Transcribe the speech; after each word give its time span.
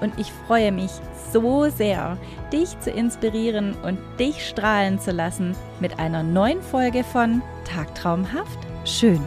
und 0.00 0.18
ich 0.18 0.32
freue 0.32 0.72
mich 0.72 0.90
so 1.32 1.68
sehr, 1.70 2.18
dich 2.52 2.78
zu 2.80 2.90
inspirieren 2.90 3.74
und 3.82 3.98
dich 4.18 4.46
strahlen 4.46 4.98
zu 4.98 5.12
lassen 5.12 5.54
mit 5.80 5.98
einer 5.98 6.22
neuen 6.22 6.62
Folge 6.62 7.04
von 7.04 7.42
Tagtraumhaft 7.64 8.58
schön. 8.84 9.20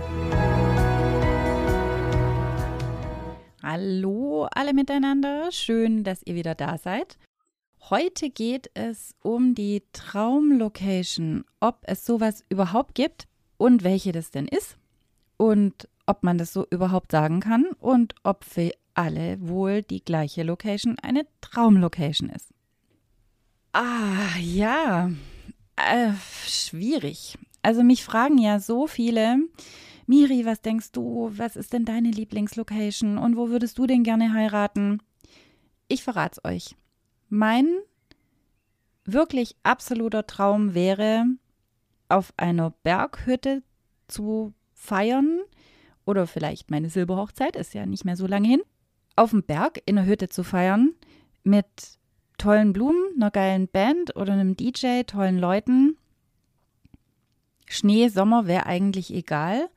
Hallo 3.61 4.47
alle 4.52 4.73
miteinander, 4.73 5.52
schön, 5.52 6.03
dass 6.03 6.21
ihr 6.25 6.35
wieder 6.35 6.55
da 6.55 6.77
seid. 6.77 7.17
Heute 7.89 8.30
geht 8.30 8.69
es 8.73 9.16
um 9.21 9.55
die 9.55 9.83
Traumlocation, 9.94 11.44
ob 11.59 11.80
es 11.83 12.05
sowas 12.05 12.44
überhaupt 12.49 12.95
gibt 12.95 13.27
und 13.58 13.83
welche 13.83 14.11
das 14.11 14.31
denn 14.31 14.47
ist 14.47 14.77
und 15.38 15.88
ob 16.05 16.23
man 16.23 16.38
das 16.38 16.53
so 16.53 16.66
überhaupt 16.69 17.11
sagen 17.11 17.39
kann 17.39 17.66
und 17.80 18.16
ob 18.23 18.44
alle 18.93 19.38
wohl 19.41 19.81
die 19.81 20.03
gleiche 20.03 20.43
Location 20.43 20.97
eine 20.99 21.25
Traumlocation 21.41 22.29
ist. 22.29 22.53
Ah, 23.73 24.38
ja, 24.39 25.09
äh, 25.75 26.11
schwierig. 26.45 27.38
Also 27.61 27.83
mich 27.83 28.03
fragen 28.03 28.38
ja 28.38 28.59
so 28.59 28.88
viele, 28.88 29.38
Miri, 30.05 30.45
was 30.45 30.61
denkst 30.61 30.91
du, 30.91 31.31
was 31.33 31.55
ist 31.55 31.73
denn 31.73 31.86
deine 31.86 32.11
Lieblingslocation 32.11 33.17
und 33.17 33.38
wo 33.38 33.49
würdest 33.49 33.77
du 33.77 33.88
denn 33.88 34.03
gerne 34.03 34.33
heiraten? 34.33 35.02
Ich 35.88 36.03
verrate 36.03 36.39
es 36.44 36.49
euch. 36.49 36.75
Mein 37.30 37.67
wirklich 39.05 39.55
absoluter 39.64 40.27
Traum 40.27 40.73
wäre, 40.73 41.25
auf 42.09 42.33
einer 42.38 42.71
Berghütte 42.83 43.64
zu 44.08 44.53
feiern 44.73 45.39
oder 46.05 46.27
vielleicht 46.27 46.69
meine 46.69 46.89
Silberhochzeit, 46.89 47.55
ist 47.55 47.73
ja 47.73 47.86
nicht 47.86 48.05
mehr 48.05 48.17
so 48.17 48.27
lange 48.27 48.47
hin, 48.47 48.61
auf 49.16 49.31
dem 49.31 49.44
Berg 49.44 49.81
in 49.86 49.95
der 49.95 50.06
Hütte 50.06 50.30
zu 50.30 50.44
feiern 50.44 50.94
mit 51.44 51.66
tollen 52.38 52.73
Blumen, 52.73 53.03
einer 53.16 53.31
geilen 53.31 53.67
Band 53.67 54.16
oder 54.16 54.33
einem 54.33 54.55
DJ, 54.55 55.03
tollen 55.03 55.38
Leuten. 55.38 55.97
Schnee, 57.67 58.08
Sommer 58.09 58.47
wäre 58.47 58.66
eigentlich 58.66 59.14
egal, 59.14 59.70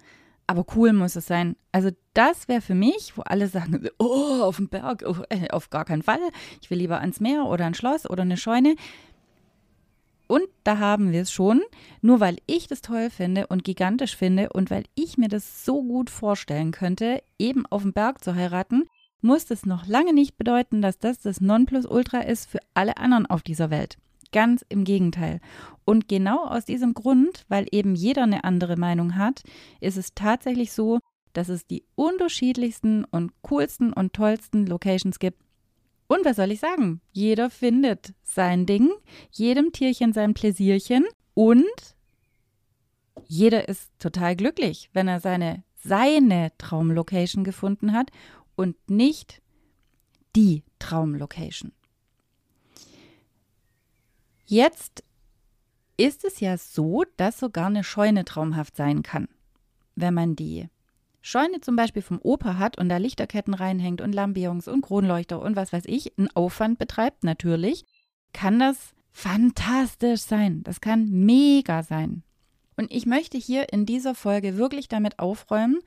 aber 0.47 0.65
cool 0.75 0.93
muss 0.93 1.17
es 1.17 1.27
sein. 1.27 1.57
Also 1.73 1.91
das 2.15 2.49
wäre 2.49 2.61
für 2.61 2.75
mich, 2.75 3.17
wo 3.17 3.23
alle 3.23 3.49
sagen, 3.49 3.89
oh, 3.99 4.43
auf 4.43 4.57
dem 4.57 4.69
Berg, 4.69 5.05
oh, 5.07 5.17
äh, 5.29 5.49
auf 5.51 5.71
gar 5.71 5.85
keinen 5.85 6.03
Fall. 6.03 6.21
Ich 6.63 6.71
will 6.71 6.79
lieber 6.79 7.01
ans 7.01 7.21
Meer 7.21 7.45
oder 7.47 7.67
ein 7.67 7.75
Schloss 7.75 8.09
oder 8.09 8.23
eine 8.23 8.37
Scheune. 8.37 8.77
Und 10.29 10.49
da 10.65 10.79
haben 10.79 11.13
wir 11.13 11.23
es 11.23 11.31
schon, 11.31 11.63
nur 12.01 12.19
weil 12.19 12.39
ich 12.47 12.67
das 12.67 12.83
toll 12.83 13.11
finde 13.11 13.47
und 13.47 13.63
gigantisch 13.63 14.17
finde 14.17 14.49
und 14.49 14.71
weil 14.71 14.85
ich 14.97 15.19
mir 15.19 15.29
das 15.29 15.65
so 15.65 15.83
gut 15.85 16.11
vorstellen 16.11 16.73
könnte, 16.73 17.23
eben 17.39 17.65
auf 17.67 17.83
dem 17.83 17.93
Berg 17.93 18.25
zu 18.25 18.35
heiraten, 18.35 18.89
muss 19.21 19.47
das 19.47 19.67
noch 19.67 19.87
lange 19.87 20.13
nicht 20.13 20.37
bedeuten, 20.37 20.83
dass 20.83 20.99
das 20.99 21.19
das 21.19 21.41
Nonplusultra 21.41 22.21
ist 22.21 22.49
für 22.49 22.61
alle 22.75 22.97
anderen 22.97 23.27
auf 23.27 23.43
dieser 23.43 23.71
Welt. 23.71 23.99
Ganz 24.33 24.65
im 24.69 24.85
Gegenteil. 24.85 25.41
Und 25.85 26.09
genau 26.09 26.45
aus 26.45 26.65
diesem 26.65 26.95
Grund, 26.95 27.45
weil 27.49 27.67
eben 27.71 27.95
jeder 27.95 28.25
eine 28.25 28.45
andere 28.45 28.77
Meinung 28.77 29.17
hat, 29.17 29.43
ist 29.81 29.97
es 29.97 30.15
tatsächlich 30.15 30.73
so, 30.73 31.01
dass 31.33 31.49
es 31.49 31.67
die 31.67 31.85
unterschiedlichsten 31.95 33.05
und 33.05 33.33
coolsten 33.43 33.93
und 33.93 34.13
tollsten 34.13 34.67
Locations 34.67 35.19
gibt, 35.19 35.41
und 36.09 36.25
was 36.25 36.37
soll 36.37 36.53
ich 36.53 36.61
sagen? 36.61 37.01
Jeder 37.13 37.51
findet 37.51 38.15
sein 38.23 38.67
Ding, 38.67 38.91
jedem 39.31 39.73
Tierchen 39.73 40.13
sein 40.13 40.35
Pläsierchen 40.35 41.05
und 41.35 41.65
jeder 43.27 43.69
ist 43.69 43.91
total 43.99 44.37
glücklich, 44.37 44.91
wenn 44.93 45.09
er 45.09 45.21
seine 45.21 45.65
seine 45.75 46.51
Traumlocation 46.59 47.45
gefunden 47.45 47.93
hat 47.93 48.11
und 48.57 48.77
nicht 48.91 49.41
die 50.35 50.65
Traumlocation. 50.79 51.73
Jetzt 54.47 55.05
ist 55.97 56.25
es 56.25 56.41
ja 56.41 56.57
so, 56.57 57.05
dass 57.17 57.39
sogar 57.39 57.67
eine 57.67 57.85
Scheune 57.85 58.25
traumhaft 58.25 58.77
sein 58.77 59.03
kann, 59.03 59.29
wenn 59.95 60.15
man 60.15 60.37
die 60.37 60.69
Scheune 61.23 61.61
zum 61.61 61.75
Beispiel 61.75 62.03
vom 62.03 62.21
Opa 62.23 62.57
hat 62.59 62.79
und 62.79 62.89
da 62.89 62.99
Lichterketten 62.99 63.55
reinhängt 63.55 64.01
und 64.01 64.15
Lampions 64.15 64.69
und 64.69 64.83
Kronleuchter 64.83 65.41
und 65.41 65.57
was 65.57 65.73
weiß 65.73 65.85
ich, 65.87 66.17
einen 66.17 66.29
Aufwand 66.37 66.79
betreibt, 66.79 67.25
natürlich, 67.25 67.85
kann 68.33 68.61
das 68.61 68.95
fantastisch 69.11 70.21
sein. 70.21 70.63
Das 70.63 70.81
kann 70.81 71.11
mega 71.11 71.83
sein. 71.83 72.23
Und 72.77 72.93
ich 72.93 73.07
möchte 73.07 73.39
hier 73.39 73.73
in 73.73 73.87
dieser 73.87 74.15
Folge 74.15 74.57
wirklich 74.57 74.87
damit 74.87 75.19
aufräumen, 75.19 75.81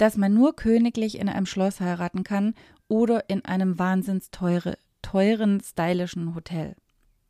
dass 0.00 0.16
man 0.16 0.34
nur 0.34 0.56
königlich 0.56 1.18
in 1.18 1.28
einem 1.28 1.46
Schloss 1.46 1.80
heiraten 1.80 2.24
kann 2.24 2.54
oder 2.88 3.28
in 3.28 3.44
einem 3.44 3.78
wahnsinns 3.78 4.30
teure, 4.30 4.76
teuren, 5.02 5.60
stylischen 5.60 6.34
Hotel. 6.34 6.76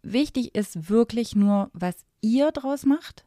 Wichtig 0.03 0.55
ist 0.55 0.89
wirklich 0.89 1.37
nur, 1.37 1.71
was 1.73 2.05
ihr 2.21 2.51
draus 2.53 2.87
macht 2.87 3.25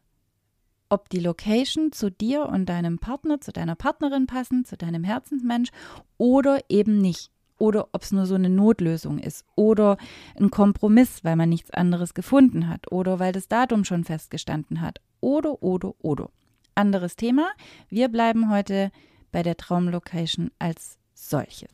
ob 0.94 1.08
die 1.08 1.18
Location 1.18 1.90
zu 1.90 2.08
dir 2.08 2.46
und 2.46 2.66
deinem 2.66 2.98
Partner, 2.98 3.40
zu 3.40 3.52
deiner 3.52 3.74
Partnerin 3.74 4.26
passen, 4.26 4.64
zu 4.64 4.76
deinem 4.76 5.02
Herzensmensch 5.02 5.70
oder 6.18 6.60
eben 6.68 6.98
nicht. 6.98 7.30
Oder 7.58 7.88
ob 7.92 8.02
es 8.02 8.12
nur 8.12 8.26
so 8.26 8.34
eine 8.36 8.48
Notlösung 8.48 9.18
ist 9.18 9.44
oder 9.56 9.96
ein 10.38 10.50
Kompromiss, 10.50 11.24
weil 11.24 11.34
man 11.34 11.48
nichts 11.48 11.70
anderes 11.70 12.14
gefunden 12.14 12.68
hat 12.68 12.90
oder 12.92 13.18
weil 13.18 13.32
das 13.32 13.48
Datum 13.48 13.84
schon 13.84 14.04
festgestanden 14.04 14.80
hat. 14.80 15.00
Oder, 15.20 15.62
oder, 15.62 15.94
oder. 16.00 16.30
Anderes 16.76 17.16
Thema. 17.16 17.48
Wir 17.88 18.08
bleiben 18.08 18.50
heute 18.50 18.90
bei 19.34 19.42
der 19.42 19.56
Traumlocation 19.56 20.52
als 20.60 20.96
solche. 21.12 21.66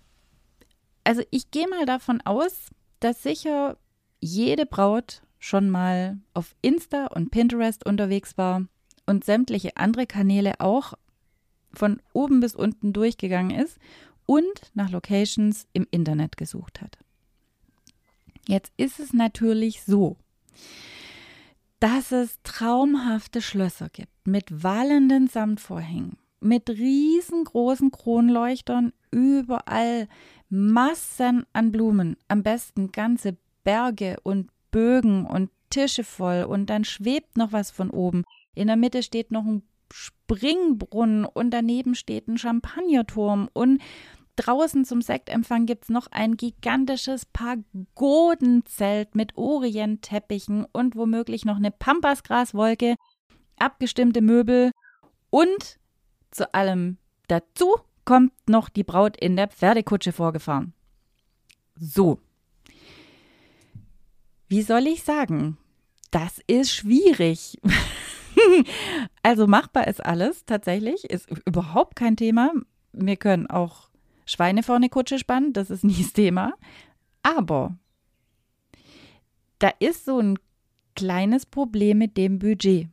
Also 1.05 1.23
ich 1.31 1.51
gehe 1.51 1.69
mal 1.69 1.85
davon 1.85 2.23
aus, 2.23 2.71
dass 3.01 3.23
sicher 3.23 3.77
jede 4.19 4.65
Braut 4.65 5.21
schon 5.39 5.69
mal 5.69 6.19
auf 6.33 6.57
Insta 6.63 7.09
und 7.09 7.31
Pinterest 7.31 7.85
unterwegs 7.85 8.39
war 8.39 8.65
und 9.05 9.25
sämtliche 9.27 9.77
andere 9.77 10.07
Kanäle 10.07 10.59
auch 10.59 10.95
von 11.75 12.01
oben 12.15 12.41
bis 12.41 12.55
unten 12.55 12.95
durchgegangen 12.95 13.51
ist 13.51 13.79
und 14.25 14.71
nach 14.73 14.89
Locations 14.89 15.67
im 15.75 15.87
Internet 15.91 16.39
gesucht 16.39 16.81
hat. 16.81 16.97
Jetzt 18.49 18.73
ist 18.79 18.99
es 19.01 19.13
natürlich 19.13 19.83
so, 19.83 20.17
dass 21.79 22.11
es 22.11 22.39
traumhafte 22.43 23.43
Schlösser 23.43 23.91
gibt 23.91 24.27
mit 24.27 24.63
wallenden 24.63 25.29
Samtvorhängen, 25.29 26.17
mit 26.41 26.69
riesengroßen 26.69 27.91
Kronleuchtern, 27.91 28.93
überall 29.11 30.09
Massen 30.49 31.45
an 31.53 31.71
Blumen, 31.71 32.17
am 32.29 32.43
besten 32.43 32.93
ganze 32.93 33.37
Berge 33.63 34.17
und 34.23 34.51
Bögen 34.71 35.27
und 35.27 35.51
Tische 35.71 36.05
voll. 36.05 36.45
Und 36.45 36.67
dann 36.67 36.85
schwebt 36.85 37.37
noch 37.37 37.53
was 37.53 37.71
von 37.71 37.91
oben. 37.91 38.25
In 38.55 38.67
der 38.67 38.77
Mitte 38.77 39.03
steht 39.03 39.31
noch 39.31 39.45
ein 39.45 39.63
Springbrunnen 39.93 41.25
und 41.25 41.51
daneben 41.51 41.95
steht 41.95 42.29
ein 42.29 42.39
Champagnerturm. 42.39 43.49
Und 43.53 43.81
draußen 44.37 44.85
zum 44.85 45.03
Sektempfang 45.03 45.67
gibt 45.67 45.85
es 45.85 45.89
noch 45.91 46.09
ein 46.11 46.37
gigantisches 46.37 47.27
Pagodenzelt 47.27 49.15
mit 49.15 49.37
Orientteppichen 49.37 50.67
und 50.73 50.97
womöglich 50.97 51.45
noch 51.45 51.57
eine 51.57 51.71
Pampasgraswolke, 51.71 52.97
abgestimmte 53.59 54.23
Möbel 54.23 54.73
und 55.31 55.80
zu 56.31 56.53
allem 56.55 56.99
dazu 57.29 57.77
kommt 58.05 58.33
noch 58.49 58.69
die 58.69 58.85
Braut 58.85 59.17
in 59.17 59.37
der 59.37 59.49
Pferdekutsche 59.49 60.13
vorgefahren. 60.13 60.73
So. 61.77 62.19
Wie 64.49 64.63
soll 64.63 64.87
ich 64.87 65.05
sagen? 65.05 65.57
Das 66.11 66.41
ist 66.47 66.73
schwierig. 66.73 67.59
also 69.23 69.47
machbar 69.47 69.87
ist 69.87 70.05
alles 70.05 70.45
tatsächlich, 70.45 71.05
ist 71.05 71.29
überhaupt 71.47 71.97
kein 71.97 72.17
Thema. 72.17 72.53
Wir 72.93 73.17
können 73.17 73.47
auch 73.47 73.89
Schweine 74.27 74.63
vor 74.63 74.77
eine 74.77 74.89
Kutsche 74.89 75.19
spannen, 75.19 75.53
das 75.53 75.71
ist 75.71 75.85
nie 75.85 76.03
das 76.03 76.13
Thema. 76.13 76.55
Aber 77.23 77.77
da 79.59 79.71
ist 79.79 80.05
so 80.05 80.19
ein 80.19 80.39
kleines 80.97 81.47
Problem 81.47 81.99
mit 81.99 82.17
dem 82.17 82.39
Budget. 82.39 82.89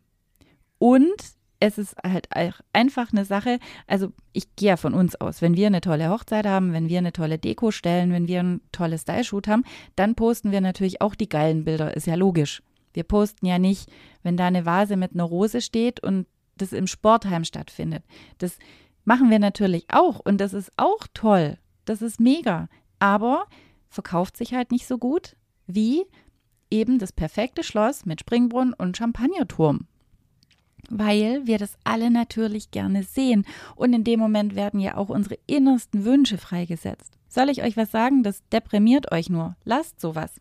Und 0.77 1.36
es 1.59 1.77
ist 1.77 1.95
halt 2.04 2.30
einfach 2.74 3.12
eine 3.12 3.25
Sache, 3.25 3.59
also 3.88 4.12
ich 4.33 4.56
gehe 4.56 4.69
ja 4.69 4.77
von 4.77 4.94
uns 4.94 5.15
aus, 5.15 5.42
wenn 5.42 5.56
wir 5.56 5.68
eine 5.68 5.81
tolle 5.81 6.09
Hochzeit 6.09 6.45
haben, 6.45 6.74
wenn 6.74 6.89
wir 6.89 7.00
eine 7.00 7.13
tolle 7.13 7.39
Deko 7.39 7.71
stellen, 7.71 8.12
wenn 8.12 8.27
wir 8.27 8.42
ein 8.42 8.62
tolles 8.71 9.01
Style-Shoot 9.01 9.48
haben, 9.48 9.63
dann 9.95 10.15
posten 10.15 10.51
wir 10.51 10.62
natürlich 10.62 11.01
auch 11.01 11.15
die 11.15 11.30
geilen 11.30 11.65
Bilder, 11.65 11.95
ist 11.95 12.07
ja 12.07 12.15
logisch. 12.15 12.62
Wir 12.94 13.04
posten 13.04 13.45
ja 13.45 13.59
nicht, 13.59 13.89
wenn 14.24 14.38
da 14.38 14.48
eine 14.48 14.65
Vase 14.65 14.98
mit 14.98 15.13
einer 15.13 15.24
Rose 15.24 15.62
steht 15.62 16.00
und 16.00 16.27
das 16.57 16.74
im 16.74 16.88
Sportheim 16.88 17.44
stattfindet. 17.44 18.04
Das 18.39 18.57
machen 19.06 19.30
wir 19.30 19.39
natürlich 19.39 19.86
auch 19.89 20.19
und 20.19 20.39
das 20.39 20.54
ist 20.54 20.71
auch 20.77 21.07
toll. 21.13 21.57
Das 21.86 22.01
ist 22.01 22.19
mega. 22.19 22.69
Aber 23.00 23.45
verkauft 23.89 24.38
sich 24.38 24.54
halt 24.54 24.71
nicht 24.71 24.88
so 24.88 24.98
gut 24.98 25.36
wie 25.68 26.06
eben 26.69 27.00
das 27.00 27.12
perfekte 27.12 27.63
Schloss 27.63 28.06
mit 28.06 28.21
Springbrunnen 28.21 28.74
und 28.74 28.98
Champagnerturm. 28.98 29.88
Weil 30.89 31.45
wir 31.45 31.57
das 31.57 31.77
alle 31.83 32.09
natürlich 32.09 32.71
gerne 32.71 33.03
sehen 33.03 33.45
und 33.75 33.93
in 33.93 34.03
dem 34.03 34.19
Moment 34.19 34.55
werden 34.55 34.79
ja 34.79 34.95
auch 34.95 35.09
unsere 35.09 35.37
innersten 35.47 36.05
Wünsche 36.05 36.37
freigesetzt. 36.37 37.17
Soll 37.27 37.49
ich 37.49 37.63
euch 37.63 37.75
was 37.75 37.91
sagen? 37.91 38.23
Das 38.23 38.41
deprimiert 38.51 39.11
euch 39.11 39.29
nur. 39.29 39.55
Lasst 39.65 39.99
sowas. 39.99 40.39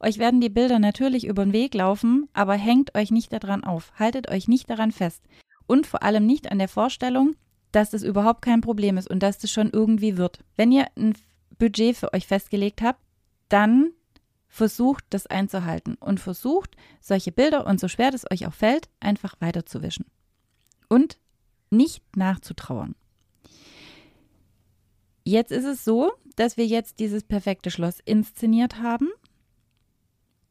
Euch 0.00 0.18
werden 0.18 0.40
die 0.40 0.48
Bilder 0.48 0.78
natürlich 0.78 1.26
über 1.26 1.44
den 1.44 1.52
Weg 1.52 1.74
laufen, 1.74 2.28
aber 2.32 2.54
hängt 2.54 2.94
euch 2.94 3.10
nicht 3.10 3.32
daran 3.32 3.64
auf, 3.64 3.92
haltet 3.98 4.30
euch 4.30 4.48
nicht 4.48 4.68
daran 4.70 4.92
fest 4.92 5.22
und 5.66 5.86
vor 5.86 6.02
allem 6.02 6.26
nicht 6.26 6.50
an 6.50 6.58
der 6.58 6.68
Vorstellung, 6.68 7.34
dass 7.72 7.90
das 7.90 8.02
überhaupt 8.02 8.42
kein 8.42 8.60
Problem 8.60 8.96
ist 8.96 9.10
und 9.10 9.22
dass 9.22 9.38
das 9.38 9.50
schon 9.50 9.70
irgendwie 9.70 10.16
wird. 10.16 10.44
Wenn 10.56 10.72
ihr 10.72 10.86
ein 10.96 11.14
Budget 11.58 11.96
für 11.96 12.12
euch 12.12 12.26
festgelegt 12.26 12.82
habt, 12.82 13.00
dann 13.48 13.90
versucht 14.54 15.04
das 15.10 15.26
einzuhalten 15.26 15.96
und 15.96 16.20
versucht 16.20 16.76
solche 17.00 17.32
Bilder 17.32 17.66
und 17.66 17.80
so 17.80 17.88
schwer 17.88 18.12
das 18.12 18.30
euch 18.30 18.46
auch 18.46 18.52
fällt, 18.52 18.88
einfach 19.00 19.34
weiterzuwischen 19.40 20.06
und 20.88 21.18
nicht 21.70 22.04
nachzutrauern. 22.16 22.94
Jetzt 25.24 25.50
ist 25.50 25.64
es 25.64 25.84
so, 25.84 26.12
dass 26.36 26.56
wir 26.56 26.66
jetzt 26.66 27.00
dieses 27.00 27.24
perfekte 27.24 27.72
Schloss 27.72 27.98
inszeniert 28.04 28.80
haben 28.80 29.10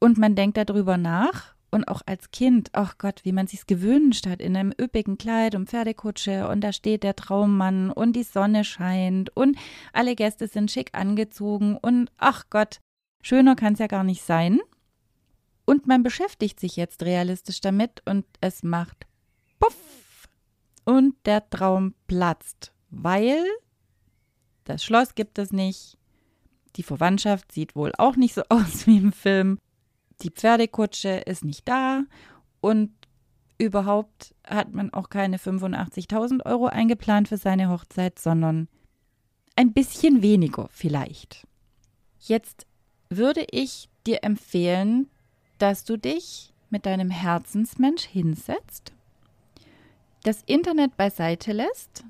und 0.02 0.18
man 0.18 0.36
denkt 0.36 0.58
darüber 0.58 0.98
nach 0.98 1.56
und 1.72 1.88
auch 1.88 2.02
als 2.06 2.30
Kind, 2.32 2.72
ach 2.74 2.98
Gott, 2.98 3.22
wie 3.24 3.32
man 3.32 3.48
sich's 3.48 3.68
gewünscht 3.68 4.28
hat, 4.28 4.42
in 4.42 4.58
einem 4.58 4.74
üppigen 4.78 5.18
Kleid 5.18 5.56
und 5.56 5.70
Pferdekutsche 5.70 6.50
und 6.50 6.60
da 6.60 6.74
steht 6.74 7.04
der 7.04 7.16
Traummann 7.16 7.90
und 7.90 8.18
die 8.18 8.24
Sonne 8.24 8.66
scheint 8.66 9.34
und 9.34 9.58
alle 9.94 10.16
Gäste 10.16 10.50
sind 10.50 10.72
schick 10.72 10.90
angezogen 10.92 11.78
und 11.82 12.12
ach 12.18 12.48
Gott, 12.50 12.82
schöner 13.24 13.56
kann's 13.56 13.80
ja 13.80 13.88
gar 13.88 14.04
nicht 14.04 14.22
sein. 14.22 14.60
Und 15.66 15.88
man 15.88 16.04
beschäftigt 16.04 16.60
sich 16.60 16.76
jetzt 16.76 17.02
realistisch 17.04 17.62
damit 17.62 18.04
und 18.06 18.26
es 18.42 18.62
macht 18.62 19.08
puff 19.60 20.28
und 20.86 21.16
der 21.26 21.50
Traum 21.50 21.96
platzt, 22.06 22.74
weil 22.90 23.44
das 24.66 24.84
Schloss 24.84 25.16
gibt 25.16 25.40
es 25.40 25.52
nicht. 25.52 25.98
Die 26.76 26.84
Verwandtschaft 26.84 27.52
sieht 27.52 27.76
wohl 27.76 27.94
auch 27.98 28.18
nicht 28.18 28.36
so 28.36 28.44
aus 28.50 28.86
wie 28.86 28.98
im 28.98 29.14
Film 29.14 29.58
die 30.22 30.30
Pferdekutsche 30.30 31.10
ist 31.10 31.44
nicht 31.44 31.68
da 31.68 32.04
und 32.62 32.92
überhaupt 33.58 34.34
hat 34.46 34.74
man 34.74 34.94
auch 34.94 35.10
keine 35.10 35.38
85.000 35.38 36.46
Euro 36.46 36.68
eingeplant 36.68 37.28
für 37.28 37.38
seine 37.38 37.70
Hochzeit, 37.70 38.20
sondern 38.20 38.68
ein 39.56 39.74
bisschen 39.74 40.22
weniger 40.22 40.68
vielleicht. 40.72 41.48
Jetzt 42.20 42.66
würde 43.18 43.46
ich 43.52 43.90
dir 44.06 44.24
empfehlen, 44.24 45.10
dass 45.58 45.84
du 45.84 45.98
dich 45.98 46.54
mit 46.70 46.86
deinem 46.86 47.10
Herzensmensch 47.10 48.04
hinsetzt, 48.04 48.94
das 50.24 50.42
Internet 50.46 50.98
beiseite 50.98 51.52
lässt 51.52 52.04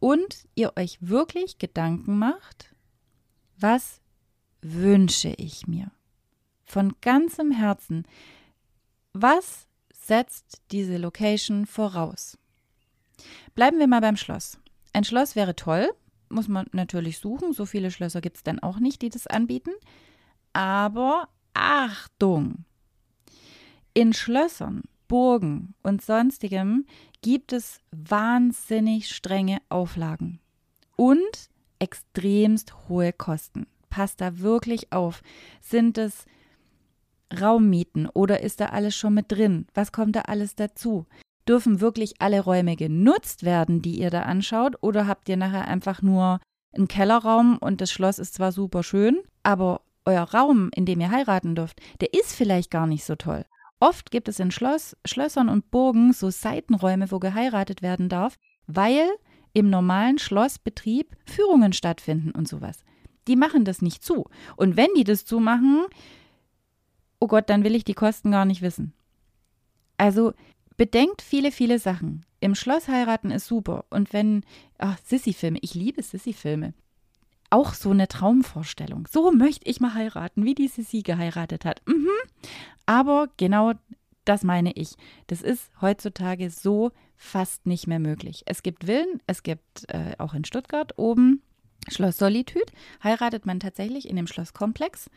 und 0.00 0.46
ihr 0.54 0.72
euch 0.76 0.98
wirklich 1.00 1.58
Gedanken 1.58 2.18
macht, 2.18 2.74
was 3.58 4.00
wünsche 4.62 5.34
ich 5.36 5.66
mir? 5.66 5.90
von 6.66 6.94
ganzem 7.00 7.52
Herzen, 7.52 8.04
was 9.12 9.66
setzt 9.94 10.60
diese 10.72 10.98
Location 10.98 11.64
voraus? 11.64 12.36
Bleiben 13.54 13.78
wir 13.78 13.86
mal 13.86 14.00
beim 14.00 14.16
Schloss. 14.16 14.58
Ein 14.92 15.04
Schloss 15.04 15.36
wäre 15.36 15.56
toll, 15.56 15.88
muss 16.28 16.48
man 16.48 16.66
natürlich 16.72 17.18
suchen. 17.18 17.52
So 17.52 17.64
viele 17.64 17.90
Schlösser 17.90 18.20
gibt 18.20 18.36
es 18.36 18.42
dann 18.42 18.58
auch 18.58 18.78
nicht, 18.78 19.00
die 19.00 19.08
das 19.08 19.26
anbieten. 19.26 19.70
Aber 20.56 21.28
Achtung! 21.52 22.64
In 23.92 24.14
Schlössern, 24.14 24.84
Burgen 25.06 25.74
und 25.82 26.00
sonstigem 26.00 26.86
gibt 27.20 27.52
es 27.52 27.82
wahnsinnig 27.90 29.14
strenge 29.14 29.58
Auflagen 29.68 30.40
und 30.96 31.50
extremst 31.78 32.88
hohe 32.88 33.12
Kosten. 33.12 33.66
Passt 33.90 34.22
da 34.22 34.38
wirklich 34.38 34.94
auf. 34.94 35.22
Sind 35.60 35.98
es 35.98 36.24
Raum 37.38 37.68
mieten 37.68 38.08
oder 38.14 38.40
ist 38.40 38.60
da 38.60 38.70
alles 38.70 38.96
schon 38.96 39.12
mit 39.12 39.30
drin? 39.30 39.66
Was 39.74 39.92
kommt 39.92 40.16
da 40.16 40.22
alles 40.22 40.54
dazu? 40.54 41.04
Dürfen 41.46 41.82
wirklich 41.82 42.22
alle 42.22 42.40
Räume 42.40 42.76
genutzt 42.76 43.42
werden, 43.42 43.82
die 43.82 44.00
ihr 44.00 44.08
da 44.08 44.22
anschaut, 44.22 44.76
oder 44.80 45.06
habt 45.06 45.28
ihr 45.28 45.36
nachher 45.36 45.68
einfach 45.68 46.00
nur 46.00 46.40
einen 46.72 46.88
Kellerraum 46.88 47.58
und 47.58 47.82
das 47.82 47.92
Schloss 47.92 48.18
ist 48.18 48.32
zwar 48.32 48.52
super 48.52 48.82
schön, 48.82 49.20
aber 49.42 49.82
euer 50.06 50.22
Raum, 50.22 50.70
in 50.74 50.86
dem 50.86 51.00
ihr 51.00 51.10
heiraten 51.10 51.54
dürft, 51.54 51.80
der 52.00 52.14
ist 52.14 52.34
vielleicht 52.34 52.70
gar 52.70 52.86
nicht 52.86 53.04
so 53.04 53.16
toll. 53.16 53.44
Oft 53.78 54.10
gibt 54.10 54.28
es 54.28 54.38
in 54.38 54.50
Schloss, 54.50 54.96
Schlössern 55.04 55.48
und 55.48 55.70
Burgen 55.70 56.12
so 56.12 56.30
Seitenräume, 56.30 57.10
wo 57.10 57.18
geheiratet 57.18 57.82
werden 57.82 58.08
darf, 58.08 58.36
weil 58.66 59.06
im 59.52 59.68
normalen 59.68 60.18
Schlossbetrieb 60.18 61.16
Führungen 61.26 61.72
stattfinden 61.72 62.30
und 62.30 62.48
sowas. 62.48 62.78
Die 63.28 63.36
machen 63.36 63.64
das 63.64 63.82
nicht 63.82 64.04
zu. 64.04 64.26
Und 64.56 64.76
wenn 64.76 64.88
die 64.96 65.04
das 65.04 65.24
zumachen, 65.24 65.84
oh 67.20 67.26
Gott, 67.26 67.50
dann 67.50 67.64
will 67.64 67.74
ich 67.74 67.84
die 67.84 67.94
Kosten 67.94 68.30
gar 68.30 68.44
nicht 68.44 68.62
wissen. 68.62 68.92
Also 69.96 70.32
bedenkt 70.76 71.22
viele, 71.22 71.52
viele 71.52 71.78
Sachen. 71.78 72.24
Im 72.40 72.54
Schloss 72.54 72.88
heiraten 72.88 73.30
ist 73.30 73.46
super. 73.46 73.84
Und 73.90 74.12
wenn, 74.12 74.44
ach, 74.78 74.98
Sissy-Filme, 75.04 75.58
ich 75.62 75.74
liebe 75.74 76.02
Sissy-Filme. 76.02 76.74
Auch 77.50 77.74
so 77.74 77.90
eine 77.90 78.08
Traumvorstellung. 78.08 79.06
So 79.10 79.30
möchte 79.30 79.68
ich 79.68 79.80
mal 79.80 79.94
heiraten, 79.94 80.44
wie 80.44 80.54
die 80.54 80.68
Sissy 80.68 81.02
geheiratet 81.02 81.64
hat. 81.64 81.82
Mhm. 81.86 82.08
Aber 82.86 83.28
genau 83.36 83.72
das 84.24 84.42
meine 84.42 84.72
ich. 84.72 84.96
Das 85.28 85.42
ist 85.42 85.70
heutzutage 85.80 86.50
so 86.50 86.92
fast 87.16 87.66
nicht 87.66 87.86
mehr 87.86 88.00
möglich. 88.00 88.42
Es 88.46 88.62
gibt 88.62 88.84
Villen, 88.84 89.20
es 89.26 89.42
gibt 89.42 89.88
äh, 89.88 90.14
auch 90.18 90.34
in 90.34 90.44
Stuttgart 90.44 90.98
oben 90.98 91.42
Schloss 91.88 92.18
Solitude. 92.18 92.72
Heiratet 93.02 93.46
man 93.46 93.60
tatsächlich 93.60 94.08
in 94.08 94.16
dem 94.16 94.26
Schlosskomplex 94.26 95.08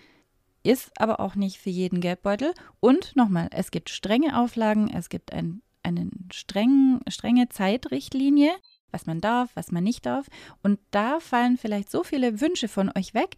ist 0.64 0.92
aber 1.00 1.20
auch 1.20 1.36
nicht 1.36 1.58
für 1.58 1.70
jeden 1.70 2.02
Geldbeutel. 2.02 2.54
Und 2.80 3.16
nochmal, 3.16 3.48
es 3.52 3.72
gibt 3.72 3.90
strenge 3.90 4.38
Auflagen, 4.40 4.90
es 4.90 5.10
gibt 5.10 5.34
ein, 5.34 5.62
eine 5.84 6.10
streng, 6.32 7.00
strenge 7.08 7.50
Zeitrichtlinie, 7.50 8.52
was 8.92 9.06
man 9.06 9.22
darf, 9.22 9.50
was 9.56 9.72
man 9.72 9.84
nicht 9.84 10.06
darf. 10.06 10.28
Und 10.64 10.80
da 10.92 11.20
fallen 11.20 11.58
vielleicht 11.58 11.90
so 11.90 12.04
viele 12.04 12.42
Wünsche 12.42 12.68
von 12.68 12.92
euch 12.96 13.14
weg, 13.14 13.36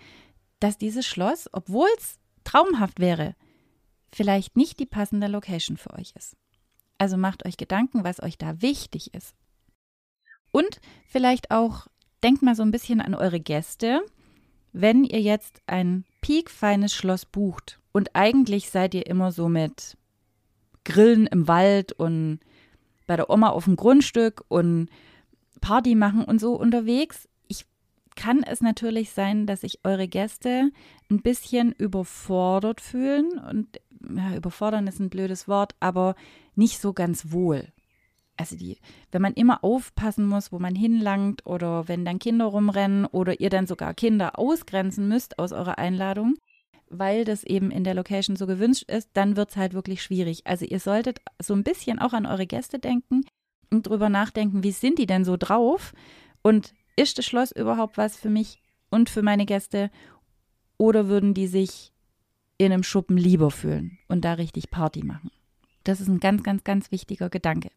dass 0.59 0.77
dieses 0.77 1.05
Schloss, 1.05 1.49
obwohl 1.51 1.87
es 1.97 2.19
traumhaft 2.43 2.99
wäre, 2.99 3.35
vielleicht 4.11 4.55
nicht 4.55 4.79
die 4.79 4.85
passende 4.85 5.27
Location 5.27 5.77
für 5.77 5.93
euch 5.93 6.13
ist. 6.15 6.35
Also 6.97 7.17
macht 7.17 7.45
euch 7.45 7.57
Gedanken, 7.57 8.03
was 8.03 8.21
euch 8.21 8.37
da 8.37 8.61
wichtig 8.61 9.13
ist. 9.13 9.35
Und 10.51 10.79
vielleicht 11.07 11.49
auch 11.51 11.87
denkt 12.23 12.41
mal 12.41 12.55
so 12.55 12.63
ein 12.63 12.71
bisschen 12.71 13.01
an 13.01 13.15
eure 13.15 13.39
Gäste 13.39 14.01
wenn 14.73 15.03
ihr 15.03 15.21
jetzt 15.21 15.61
ein 15.67 16.05
piekfeines 16.21 16.93
Schloss 16.93 17.25
bucht 17.25 17.79
und 17.91 18.15
eigentlich 18.15 18.69
seid 18.69 18.93
ihr 18.93 19.05
immer 19.05 19.31
so 19.31 19.49
mit 19.49 19.97
Grillen 20.85 21.27
im 21.27 21.47
Wald 21.47 21.91
und 21.93 22.39
bei 23.07 23.15
der 23.15 23.29
Oma 23.29 23.49
auf 23.49 23.65
dem 23.65 23.75
Grundstück 23.75 24.43
und 24.47 24.89
Party 25.61 25.95
machen 25.95 26.23
und 26.23 26.39
so 26.39 26.55
unterwegs, 26.55 27.29
ich 27.47 27.65
kann 28.15 28.43
es 28.43 28.61
natürlich 28.61 29.11
sein, 29.11 29.47
dass 29.47 29.61
sich 29.61 29.79
eure 29.83 30.07
Gäste 30.07 30.71
ein 31.09 31.21
bisschen 31.21 31.71
überfordert 31.71 32.81
fühlen 32.81 33.39
und 33.39 33.79
ja, 34.15 34.35
überfordern 34.35 34.87
ist 34.87 34.99
ein 34.99 35.09
blödes 35.09 35.47
Wort, 35.47 35.75
aber 35.79 36.15
nicht 36.55 36.79
so 36.79 36.91
ganz 36.91 37.31
wohl 37.31 37.71
also 38.41 38.55
die, 38.55 38.77
wenn 39.11 39.21
man 39.21 39.33
immer 39.33 39.63
aufpassen 39.63 40.25
muss, 40.25 40.51
wo 40.51 40.59
man 40.59 40.75
hinlangt 40.75 41.45
oder 41.45 41.87
wenn 41.87 42.03
dann 42.05 42.19
Kinder 42.19 42.45
rumrennen 42.45 43.05
oder 43.05 43.39
ihr 43.39 43.49
dann 43.49 43.67
sogar 43.67 43.93
Kinder 43.93 44.39
ausgrenzen 44.39 45.07
müsst 45.07 45.37
aus 45.37 45.51
eurer 45.53 45.77
Einladung, 45.77 46.35
weil 46.89 47.23
das 47.23 47.43
eben 47.43 47.69
in 47.69 47.83
der 47.83 47.93
Location 47.93 48.35
so 48.35 48.47
gewünscht 48.47 48.89
ist, 48.89 49.09
dann 49.13 49.35
wird 49.35 49.51
es 49.51 49.57
halt 49.57 49.73
wirklich 49.73 50.01
schwierig. 50.01 50.41
Also 50.45 50.65
ihr 50.65 50.79
solltet 50.79 51.21
so 51.39 51.53
ein 51.53 51.63
bisschen 51.63 51.99
auch 51.99 52.13
an 52.13 52.25
eure 52.25 52.47
Gäste 52.47 52.79
denken 52.79 53.21
und 53.71 53.87
drüber 53.87 54.09
nachdenken, 54.09 54.63
wie 54.63 54.71
sind 54.71 54.99
die 54.99 55.05
denn 55.05 55.25
so 55.25 55.37
drauf 55.37 55.93
und 56.41 56.73
ist 56.95 57.17
das 57.17 57.25
Schloss 57.25 57.51
überhaupt 57.51 57.97
was 57.97 58.17
für 58.17 58.29
mich 58.29 58.61
und 58.89 59.09
für 59.09 59.21
meine 59.21 59.45
Gäste 59.45 59.89
oder 60.77 61.07
würden 61.07 61.33
die 61.33 61.47
sich 61.47 61.91
in 62.57 62.71
einem 62.71 62.83
Schuppen 62.83 63.17
lieber 63.17 63.49
fühlen 63.49 63.97
und 64.07 64.25
da 64.25 64.33
richtig 64.33 64.69
Party 64.69 65.03
machen? 65.03 65.31
Das 65.83 65.99
ist 65.99 66.07
ein 66.07 66.19
ganz, 66.19 66.43
ganz, 66.43 66.63
ganz 66.63 66.91
wichtiger 66.91 67.29
Gedanke. 67.29 67.71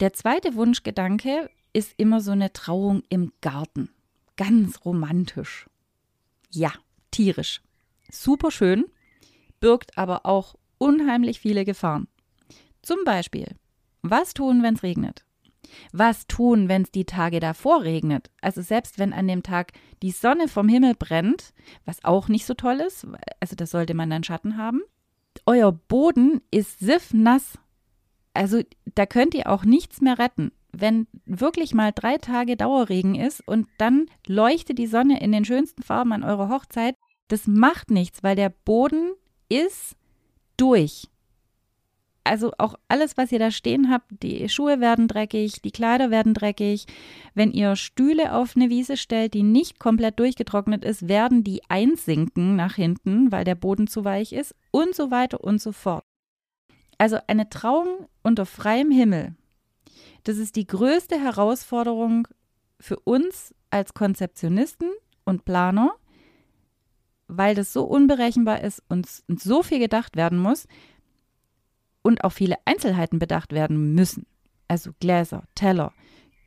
Der 0.00 0.12
zweite 0.12 0.54
Wunschgedanke 0.54 1.50
ist 1.72 1.94
immer 1.96 2.20
so 2.20 2.30
eine 2.30 2.52
Trauung 2.52 3.02
im 3.08 3.32
Garten. 3.40 3.90
Ganz 4.36 4.84
romantisch. 4.84 5.66
Ja, 6.50 6.72
tierisch. 7.10 7.60
Super 8.10 8.50
schön, 8.50 8.84
birgt 9.60 9.98
aber 9.98 10.24
auch 10.24 10.54
unheimlich 10.78 11.40
viele 11.40 11.64
Gefahren. 11.64 12.06
Zum 12.82 12.98
Beispiel 13.04 13.56
Was 14.02 14.34
tun, 14.34 14.62
wenn 14.62 14.74
es 14.74 14.82
regnet? 14.82 15.24
Was 15.92 16.26
tun, 16.26 16.68
wenn 16.68 16.82
es 16.82 16.90
die 16.90 17.04
Tage 17.04 17.40
davor 17.40 17.82
regnet? 17.82 18.30
Also 18.40 18.62
selbst 18.62 18.98
wenn 18.98 19.12
an 19.12 19.28
dem 19.28 19.42
Tag 19.42 19.72
die 20.02 20.10
Sonne 20.10 20.48
vom 20.48 20.68
Himmel 20.68 20.94
brennt, 20.94 21.52
was 21.84 22.04
auch 22.04 22.28
nicht 22.28 22.46
so 22.46 22.54
toll 22.54 22.80
ist, 22.80 23.06
also 23.40 23.56
das 23.56 23.70
sollte 23.70 23.94
man 23.94 24.10
dann 24.10 24.24
Schatten 24.24 24.56
haben. 24.56 24.82
Euer 25.46 25.72
Boden 25.72 26.40
ist 26.50 26.78
siffnass. 26.80 27.58
Also 28.34 28.62
da 28.94 29.06
könnt 29.06 29.34
ihr 29.34 29.50
auch 29.50 29.64
nichts 29.64 30.00
mehr 30.00 30.18
retten. 30.18 30.52
Wenn 30.72 31.06
wirklich 31.24 31.74
mal 31.74 31.92
drei 31.92 32.18
Tage 32.18 32.56
Dauerregen 32.56 33.14
ist 33.14 33.46
und 33.46 33.68
dann 33.78 34.06
leuchtet 34.26 34.78
die 34.78 34.86
Sonne 34.86 35.20
in 35.20 35.32
den 35.32 35.44
schönsten 35.44 35.82
Farben 35.82 36.12
an 36.12 36.24
eurer 36.24 36.48
Hochzeit, 36.48 36.94
das 37.28 37.46
macht 37.46 37.90
nichts, 37.90 38.22
weil 38.22 38.36
der 38.36 38.50
Boden 38.50 39.12
ist 39.48 39.96
durch 40.56 41.08
also 42.28 42.52
auch 42.58 42.74
alles, 42.88 43.16
was 43.16 43.32
ihr 43.32 43.38
da 43.38 43.50
stehen 43.50 43.90
habt, 43.90 44.22
die 44.22 44.48
Schuhe 44.48 44.80
werden 44.80 45.08
dreckig, 45.08 45.62
die 45.62 45.70
Kleider 45.70 46.10
werden 46.10 46.34
dreckig. 46.34 46.86
Wenn 47.34 47.52
ihr 47.52 47.74
Stühle 47.74 48.34
auf 48.34 48.54
eine 48.54 48.68
Wiese 48.68 48.96
stellt, 48.96 49.34
die 49.34 49.42
nicht 49.42 49.78
komplett 49.78 50.18
durchgetrocknet 50.20 50.84
ist, 50.84 51.08
werden 51.08 51.42
die 51.42 51.62
einsinken 51.68 52.54
nach 52.54 52.74
hinten, 52.74 53.32
weil 53.32 53.44
der 53.44 53.54
Boden 53.54 53.86
zu 53.86 54.04
weich 54.04 54.32
ist 54.32 54.54
und 54.70 54.94
so 54.94 55.10
weiter 55.10 55.42
und 55.42 55.60
so 55.60 55.72
fort. 55.72 56.04
Also 56.98 57.18
eine 57.26 57.48
Trauung 57.48 58.08
unter 58.22 58.44
freiem 58.44 58.90
Himmel, 58.90 59.34
das 60.24 60.36
ist 60.36 60.56
die 60.56 60.66
größte 60.66 61.18
Herausforderung 61.18 62.28
für 62.78 62.98
uns 63.00 63.54
als 63.70 63.94
Konzeptionisten 63.94 64.90
und 65.24 65.44
Planer, 65.44 65.94
weil 67.28 67.54
das 67.54 67.72
so 67.72 67.84
unberechenbar 67.84 68.62
ist 68.62 68.82
und 68.88 69.08
so 69.28 69.62
viel 69.62 69.78
gedacht 69.78 70.16
werden 70.16 70.38
muss, 70.38 70.66
und 72.08 72.24
auch 72.24 72.32
viele 72.32 72.56
Einzelheiten 72.64 73.18
bedacht 73.18 73.52
werden 73.52 73.94
müssen. 73.94 74.24
Also 74.66 74.92
Gläser, 74.98 75.44
Teller. 75.54 75.92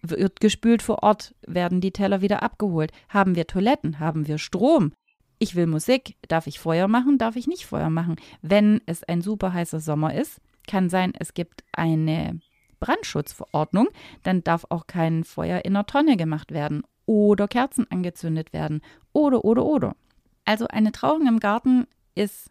Wird 0.01 0.39
gespült 0.39 0.81
vor 0.81 1.03
Ort, 1.03 1.35
werden 1.45 1.81
die 1.81 1.91
Teller 1.91 2.21
wieder 2.21 2.41
abgeholt. 2.41 2.91
Haben 3.09 3.35
wir 3.35 3.45
Toiletten? 3.45 3.99
Haben 3.99 4.27
wir 4.27 4.39
Strom? 4.39 4.91
Ich 5.37 5.55
will 5.55 5.67
Musik. 5.67 6.15
Darf 6.27 6.47
ich 6.47 6.59
Feuer 6.59 6.87
machen? 6.87 7.19
Darf 7.19 7.35
ich 7.35 7.45
nicht 7.45 7.67
Feuer 7.67 7.91
machen? 7.91 8.15
Wenn 8.41 8.81
es 8.87 9.03
ein 9.03 9.21
super 9.21 9.53
heißer 9.53 9.79
Sommer 9.79 10.15
ist, 10.15 10.41
kann 10.67 10.89
sein, 10.89 11.13
es 11.19 11.35
gibt 11.35 11.63
eine 11.73 12.39
Brandschutzverordnung, 12.79 13.87
dann 14.23 14.43
darf 14.43 14.65
auch 14.69 14.87
kein 14.87 15.23
Feuer 15.23 15.63
in 15.63 15.75
einer 15.75 15.85
Tonne 15.85 16.17
gemacht 16.17 16.51
werden 16.51 16.81
oder 17.05 17.47
Kerzen 17.47 17.85
angezündet 17.91 18.51
werden 18.51 18.81
oder 19.13 19.45
oder 19.45 19.63
oder. 19.63 19.95
Also 20.43 20.65
eine 20.67 20.91
Trauung 20.91 21.27
im 21.27 21.39
Garten 21.39 21.85
ist 22.15 22.49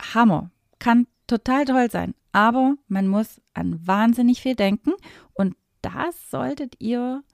Hammer 0.00 0.50
kann 0.86 1.08
total 1.26 1.64
toll 1.64 1.90
sein, 1.90 2.14
aber 2.30 2.76
man 2.86 3.08
muss 3.08 3.40
an 3.54 3.84
wahnsinnig 3.84 4.40
viel 4.40 4.54
denken 4.54 4.92
und 5.34 5.56
das 5.82 6.30
solltet 6.30 6.76
ihr 6.78 7.24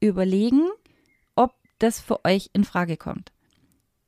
überlegen, 0.00 0.68
ob 1.36 1.54
das 1.78 2.00
für 2.00 2.24
euch 2.24 2.50
in 2.52 2.64
Frage 2.64 2.96
kommt. 2.96 3.30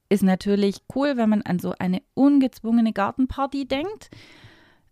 Ist 0.09 0.25
natürlich 0.25 0.81
cool, 0.97 1.17
wenn 1.17 1.31
man 1.31 1.43
an 1.43 1.61
so 1.61 1.75
eine 1.79 2.03
ungezwungene 2.15 2.93
Gartenparty 2.93 3.69
denkt. 3.69 4.11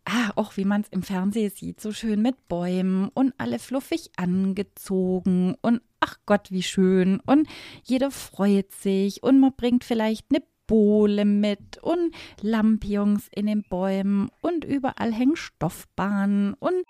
Ah, 0.04 0.30
auch 0.36 0.56
wie 0.56 0.64
man 0.64 0.82
es 0.82 0.88
im 0.90 1.02
Fernsehen 1.02 1.50
sieht, 1.50 1.80
so 1.80 1.90
schön 1.90 2.22
mit 2.22 2.46
Bäumen 2.46 3.08
und 3.08 3.34
alle 3.38 3.58
fluffig 3.58 4.12
angezogen 4.16 5.56
und 5.62 5.82
ach 5.98 6.18
Gott, 6.26 6.52
wie 6.52 6.62
schön 6.62 7.18
und 7.26 7.48
jeder 7.82 8.12
freut 8.12 8.70
sich 8.70 9.24
und 9.24 9.40
man 9.40 9.54
bringt 9.56 9.82
vielleicht 9.82 10.26
eine 10.30 10.44
Bowle 10.66 11.24
mit 11.24 11.78
und 11.82 12.14
Lampions 12.40 13.28
in 13.34 13.46
den 13.46 13.62
Bäumen 13.62 14.30
und 14.40 14.64
überall 14.64 15.12
hängen 15.12 15.36
Stoffbahnen 15.36 16.54
und 16.54 16.84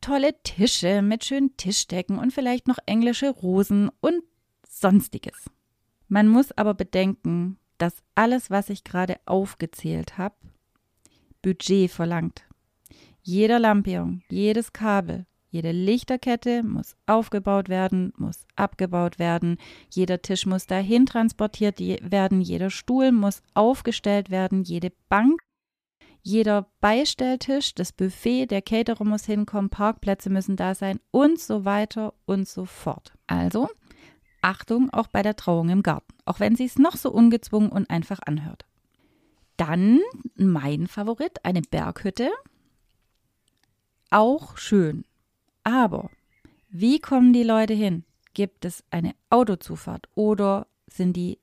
tolle 0.00 0.34
Tische 0.42 1.02
mit 1.02 1.24
schönen 1.24 1.56
Tischdecken 1.56 2.18
und 2.18 2.32
vielleicht 2.32 2.68
noch 2.68 2.78
englische 2.86 3.30
Rosen 3.30 3.90
und 4.00 4.22
sonstiges. 4.68 5.50
Man 6.08 6.28
muss 6.28 6.52
aber 6.52 6.74
bedenken, 6.74 7.58
dass 7.78 8.02
alles, 8.14 8.50
was 8.50 8.68
ich 8.68 8.84
gerade 8.84 9.16
aufgezählt 9.24 10.18
habe, 10.18 10.36
Budget 11.40 11.90
verlangt. 11.90 12.44
Jeder 13.22 13.58
Lampion, 13.58 14.22
jedes 14.30 14.72
Kabel, 14.72 15.26
jede 15.52 15.70
Lichterkette 15.70 16.62
muss 16.62 16.96
aufgebaut 17.06 17.68
werden, 17.68 18.14
muss 18.16 18.46
abgebaut 18.56 19.18
werden, 19.18 19.58
jeder 19.90 20.22
Tisch 20.22 20.46
muss 20.46 20.66
dahin 20.66 21.04
transportiert 21.04 21.78
werden, 21.78 22.40
jeder 22.40 22.70
Stuhl 22.70 23.12
muss 23.12 23.42
aufgestellt 23.52 24.30
werden, 24.30 24.62
jede 24.62 24.92
Bank, 25.10 25.42
jeder 26.22 26.70
Beistelltisch, 26.80 27.74
das 27.74 27.92
Buffet, 27.92 28.46
der 28.46 28.62
Caterer 28.62 29.04
muss 29.04 29.26
hinkommen, 29.26 29.68
Parkplätze 29.68 30.30
müssen 30.30 30.56
da 30.56 30.74
sein 30.74 31.00
und 31.10 31.38
so 31.38 31.66
weiter 31.66 32.14
und 32.24 32.48
so 32.48 32.64
fort. 32.64 33.12
Also 33.26 33.68
Achtung 34.40 34.88
auch 34.90 35.08
bei 35.08 35.20
der 35.20 35.36
Trauung 35.36 35.68
im 35.68 35.82
Garten, 35.82 36.14
auch 36.24 36.40
wenn 36.40 36.56
sie 36.56 36.64
es 36.64 36.78
noch 36.78 36.96
so 36.96 37.10
ungezwungen 37.10 37.68
und 37.68 37.90
einfach 37.90 38.20
anhört. 38.24 38.64
Dann 39.58 40.00
mein 40.34 40.86
Favorit, 40.86 41.44
eine 41.44 41.60
Berghütte. 41.60 42.30
Auch 44.08 44.56
schön. 44.56 45.04
Aber 45.64 46.10
wie 46.68 47.00
kommen 47.00 47.32
die 47.32 47.42
Leute 47.42 47.74
hin? 47.74 48.04
Gibt 48.34 48.64
es 48.64 48.82
eine 48.90 49.14
Autozufahrt 49.30 50.08
oder 50.14 50.66
sind 50.86 51.14
die 51.14 51.38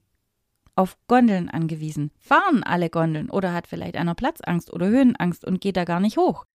auf 0.76 0.98
Gondeln 1.08 1.50
angewiesen? 1.50 2.12
Fahren 2.20 2.64
alle 2.64 2.90
Gondeln 2.90 3.30
oder 3.30 3.54
hat 3.54 3.68
vielleicht 3.68 3.96
einer 3.96 4.16
Platzangst 4.16 4.74
oder 4.74 4.88
Höhenangst 4.88 5.46
und 5.46 5.62
geht 5.62 5.78
da 5.78 5.84
gar 5.84 6.00
nicht 6.00 6.18
hoch? 6.18 6.46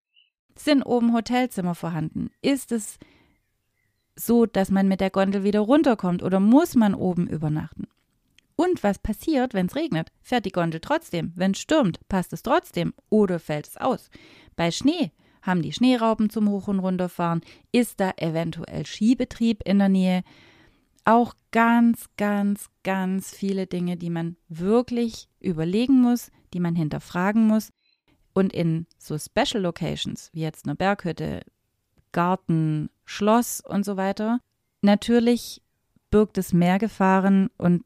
Sind 0.57 0.83
oben 0.83 1.13
Hotelzimmer 1.13 1.75
vorhanden? 1.75 2.31
Ist 2.43 2.73
es 2.73 2.99
so, 4.17 4.47
dass 4.47 4.71
man 4.71 4.89
mit 4.89 5.01
der 5.01 5.11
Gondel 5.11 5.45
wieder 5.45 5.61
runterkommt 5.61 6.23
oder 6.23 6.41
muss 6.41 6.75
man 6.75 6.95
oben 6.95 7.27
übernachten? 7.27 7.89
Und 8.57 8.83
was 8.85 8.99
passiert, 8.99 9.53
wenn 9.53 9.67
es 9.67 9.75
regnet? 9.75 10.13
Fährt 10.23 10.47
die 10.47 10.53
Gondel 10.53 10.81
trotzdem? 10.81 11.33
Wenn 11.35 11.53
es 11.53 11.59
stürmt, 11.59 12.01
passt 12.09 12.33
es 12.33 12.43
trotzdem 12.43 12.95
oder 13.11 13.41
fällt 13.41 13.67
es 13.67 13.77
aus? 13.77 14.11
Bei 14.55 14.71
Schnee 14.71 15.11
haben 15.45 15.63
die 15.63 15.73
Schneeraupen 15.73 16.31
zum 16.31 16.49
Hoch- 16.49 16.69
und 16.69 16.79
Runterfahren? 16.79 17.43
Ist 17.71 18.01
da 18.01 18.13
eventuell 18.17 18.87
Skibetrieb 18.87 19.63
in 19.65 19.79
der 19.79 19.91
Nähe? 19.91 20.25
Auch 21.05 21.35
ganz, 21.53 22.07
ganz, 22.17 22.71
ganz 22.83 23.31
viele 23.35 23.67
Dinge, 23.67 23.99
die 23.99 24.09
man 24.09 24.37
wirklich 24.49 25.29
überlegen 25.41 26.01
muss, 26.01 26.31
die 26.55 26.61
man 26.61 26.75
hinterfragen 26.75 27.47
muss. 27.47 27.73
Und 28.33 28.53
in 28.55 28.87
so 28.99 29.19
Special 29.19 29.63
Locations, 29.63 30.31
wie 30.33 30.41
jetzt 30.41 30.65
eine 30.65 30.75
Berghütte, 30.75 31.43
Garten, 32.13 32.89
Schloss 33.05 33.61
und 33.61 33.85
so 33.85 33.99
weiter, 33.99 34.41
natürlich 34.81 35.61
birgt 36.11 36.39
es 36.39 36.53
mehr 36.53 36.79
Gefahren 36.79 37.51
und 37.59 37.85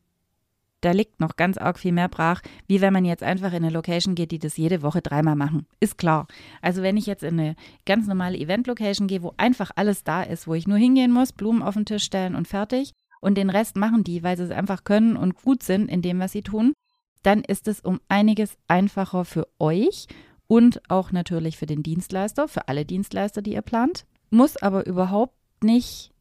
da 0.81 0.93
liegt 0.93 1.21
noch 1.21 1.37
ganz 1.37 1.59
arg 1.59 1.79
viel 1.79 1.93
mehr 1.93 2.09
brach, 2.09 2.41
wie 2.67 2.81
wenn 2.81 2.93
man 2.93 3.05
jetzt 3.05 3.23
einfach 3.23 3.51
in 3.51 3.65
eine 3.65 3.71
Location 3.71 4.15
geht, 4.15 4.31
die 4.31 4.39
das 4.39 4.57
jede 4.57 4.83
Woche 4.83 5.03
dreimal 5.03 5.35
machen. 5.35 5.67
Ist 5.81 5.99
klar. 5.99 6.27
Also 6.63 6.83
wenn 6.83 6.97
ich 6.97 7.07
jetzt 7.07 7.23
in 7.23 7.39
eine 7.39 7.57
ganz 7.85 8.07
normale 8.07 8.39
Event-Location 8.39 9.09
gehe, 9.09 9.23
wo 9.23 9.33
einfach 9.37 9.71
alles 9.75 10.05
da 10.05 10.23
ist, 10.23 10.47
wo 10.47 10.55
ich 10.55 10.69
nur 10.69 10.79
hingehen 10.79 11.11
muss, 11.11 11.33
Blumen 11.33 11.63
auf 11.63 11.75
den 11.75 11.85
Tisch 11.85 12.05
stellen 12.05 12.35
und 12.35 12.47
fertig 12.47 12.93
und 13.21 13.37
den 13.37 13.51
Rest 13.51 13.77
machen 13.77 14.05
die, 14.05 14.23
weil 14.23 14.37
sie 14.37 14.45
es 14.45 14.51
einfach 14.51 14.85
können 14.85 15.17
und 15.17 15.35
gut 15.43 15.63
sind 15.63 15.91
in 15.91 16.03
dem, 16.03 16.21
was 16.21 16.33
sie 16.33 16.43
tun, 16.43 16.75
dann 17.23 17.43
ist 17.43 17.67
es 17.67 17.81
um 17.81 18.01
einiges 18.09 18.57
einfacher 18.69 19.25
für 19.25 19.49
euch 19.59 20.07
und 20.47 20.81
auch 20.89 21.11
natürlich 21.11 21.57
für 21.57 21.67
den 21.67 21.83
Dienstleister, 21.83 22.47
für 22.47 22.69
alle 22.69 22.85
Dienstleister, 22.85 23.43
die 23.43 23.55
ihr 23.55 23.63
plant. 23.63 24.07
Muss 24.31 24.57
aber 24.57 24.87
überhaupt 24.87 25.35
nicht 25.63 26.13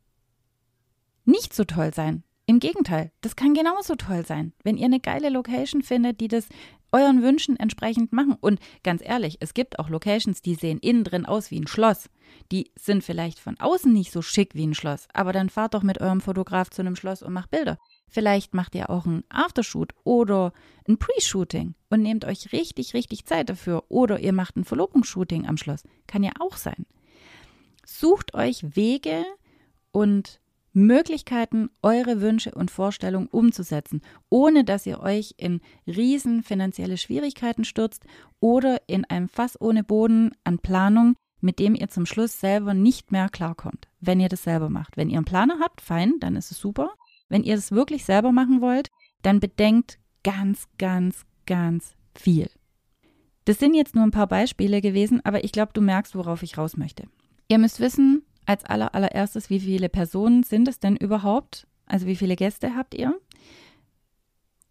nicht 1.25 1.53
so 1.53 1.65
toll 1.65 1.93
sein. 1.93 2.23
Im 2.49 2.61
Gegenteil, 2.61 3.11
das 3.19 3.35
kann 3.35 3.53
genauso 3.53 3.95
toll 3.95 4.25
sein, 4.25 4.53
wenn 4.63 4.77
ihr 4.77 4.85
eine 4.85 5.01
geile 5.01 5.27
Location 5.27 5.81
findet, 5.81 6.21
die 6.21 6.29
das 6.29 6.47
euren 6.93 7.21
Wünschen 7.21 7.57
entsprechend 7.57 8.13
machen. 8.13 8.37
Und 8.39 8.61
ganz 8.83 9.01
ehrlich, 9.03 9.35
es 9.41 9.53
gibt 9.53 9.79
auch 9.79 9.89
Locations, 9.89 10.41
die 10.41 10.55
sehen 10.55 10.79
innen 10.79 11.03
drin 11.03 11.25
aus 11.25 11.51
wie 11.51 11.59
ein 11.59 11.67
Schloss. 11.67 12.09
Die 12.53 12.71
sind 12.79 13.03
vielleicht 13.03 13.39
von 13.39 13.59
außen 13.59 13.91
nicht 13.91 14.13
so 14.13 14.21
schick 14.21 14.55
wie 14.55 14.65
ein 14.65 14.75
Schloss, 14.75 15.09
aber 15.13 15.33
dann 15.33 15.49
fahrt 15.49 15.73
doch 15.73 15.83
mit 15.83 15.99
eurem 15.99 16.21
Fotograf 16.21 16.69
zu 16.69 16.81
einem 16.81 16.95
Schloss 16.95 17.21
und 17.21 17.33
macht 17.33 17.51
Bilder. 17.51 17.77
Vielleicht 18.07 18.53
macht 18.53 18.75
ihr 18.75 18.89
auch 18.89 19.05
ein 19.05 19.25
Aftershoot 19.27 19.93
oder 20.05 20.53
ein 20.87 20.97
Pre-Shooting 20.97 21.75
und 21.89 22.01
nehmt 22.01 22.23
euch 22.23 22.53
richtig, 22.53 22.93
richtig 22.93 23.25
Zeit 23.25 23.49
dafür. 23.49 23.83
Oder 23.89 24.21
ihr 24.21 24.31
macht 24.31 24.55
ein 24.55 24.63
Verlobungsshooting 24.63 25.47
am 25.47 25.57
Schloss. 25.57 25.83
Kann 26.07 26.23
ja 26.23 26.31
auch 26.39 26.55
sein. 26.55 26.85
Sucht 27.85 28.33
euch 28.33 28.77
Wege 28.77 29.25
und 29.91 30.39
Möglichkeiten, 30.77 31.69
eure 31.81 32.21
Wünsche 32.21 32.51
und 32.51 32.69
Vorstellungen 32.69 33.27
umzusetzen, 33.27 34.01
ohne 34.29 34.63
dass 34.63 34.85
ihr 34.85 34.99
euch 34.99 35.33
in 35.37 35.59
riesen 35.87 36.43
finanzielle 36.43 36.97
Schwierigkeiten 36.97 37.63
stürzt 37.63 38.03
oder 38.39 38.81
in 38.87 39.03
einem 39.05 39.27
Fass 39.27 39.59
ohne 39.59 39.83
Boden 39.83 40.31
an 40.43 40.59
Planung, 40.59 41.15
mit 41.41 41.57
dem 41.57 41.73
ihr 41.73 41.89
zum 41.89 42.05
Schluss 42.05 42.39
selber 42.39 42.75
nicht 42.75 43.11
mehr 43.11 43.27
klarkommt, 43.29 43.87
wenn 43.99 44.19
ihr 44.19 44.29
das 44.29 44.43
selber 44.43 44.69
macht. 44.69 44.97
Wenn 44.97 45.09
ihr 45.09 45.17
einen 45.17 45.25
Planer 45.25 45.57
habt, 45.59 45.81
fein, 45.81 46.13
dann 46.19 46.35
ist 46.35 46.51
es 46.51 46.59
super. 46.59 46.93
Wenn 47.27 47.43
ihr 47.43 47.55
das 47.55 47.71
wirklich 47.71 48.05
selber 48.05 48.31
machen 48.31 48.61
wollt, 48.61 48.89
dann 49.23 49.39
bedenkt 49.39 49.97
ganz, 50.23 50.67
ganz, 50.77 51.25
ganz 51.47 51.95
viel. 52.13 52.49
Das 53.45 53.57
sind 53.57 53.73
jetzt 53.73 53.95
nur 53.95 54.03
ein 54.03 54.11
paar 54.11 54.27
Beispiele 54.27 54.81
gewesen, 54.81 55.25
aber 55.25 55.43
ich 55.43 55.51
glaube, 55.51 55.71
du 55.73 55.81
merkst, 55.81 56.15
worauf 56.15 56.43
ich 56.43 56.57
raus 56.57 56.77
möchte. 56.77 57.05
Ihr 57.47 57.57
müsst 57.57 57.79
wissen, 57.79 58.26
als 58.47 58.63
aller, 58.63 58.95
allererstes, 58.95 59.49
wie 59.49 59.59
viele 59.59 59.89
Personen 59.89 60.43
sind 60.43 60.67
es 60.67 60.79
denn 60.79 60.95
überhaupt? 60.95 61.67
Also 61.85 62.07
wie 62.07 62.15
viele 62.15 62.35
Gäste 62.35 62.75
habt 62.75 62.95
ihr? 62.95 63.13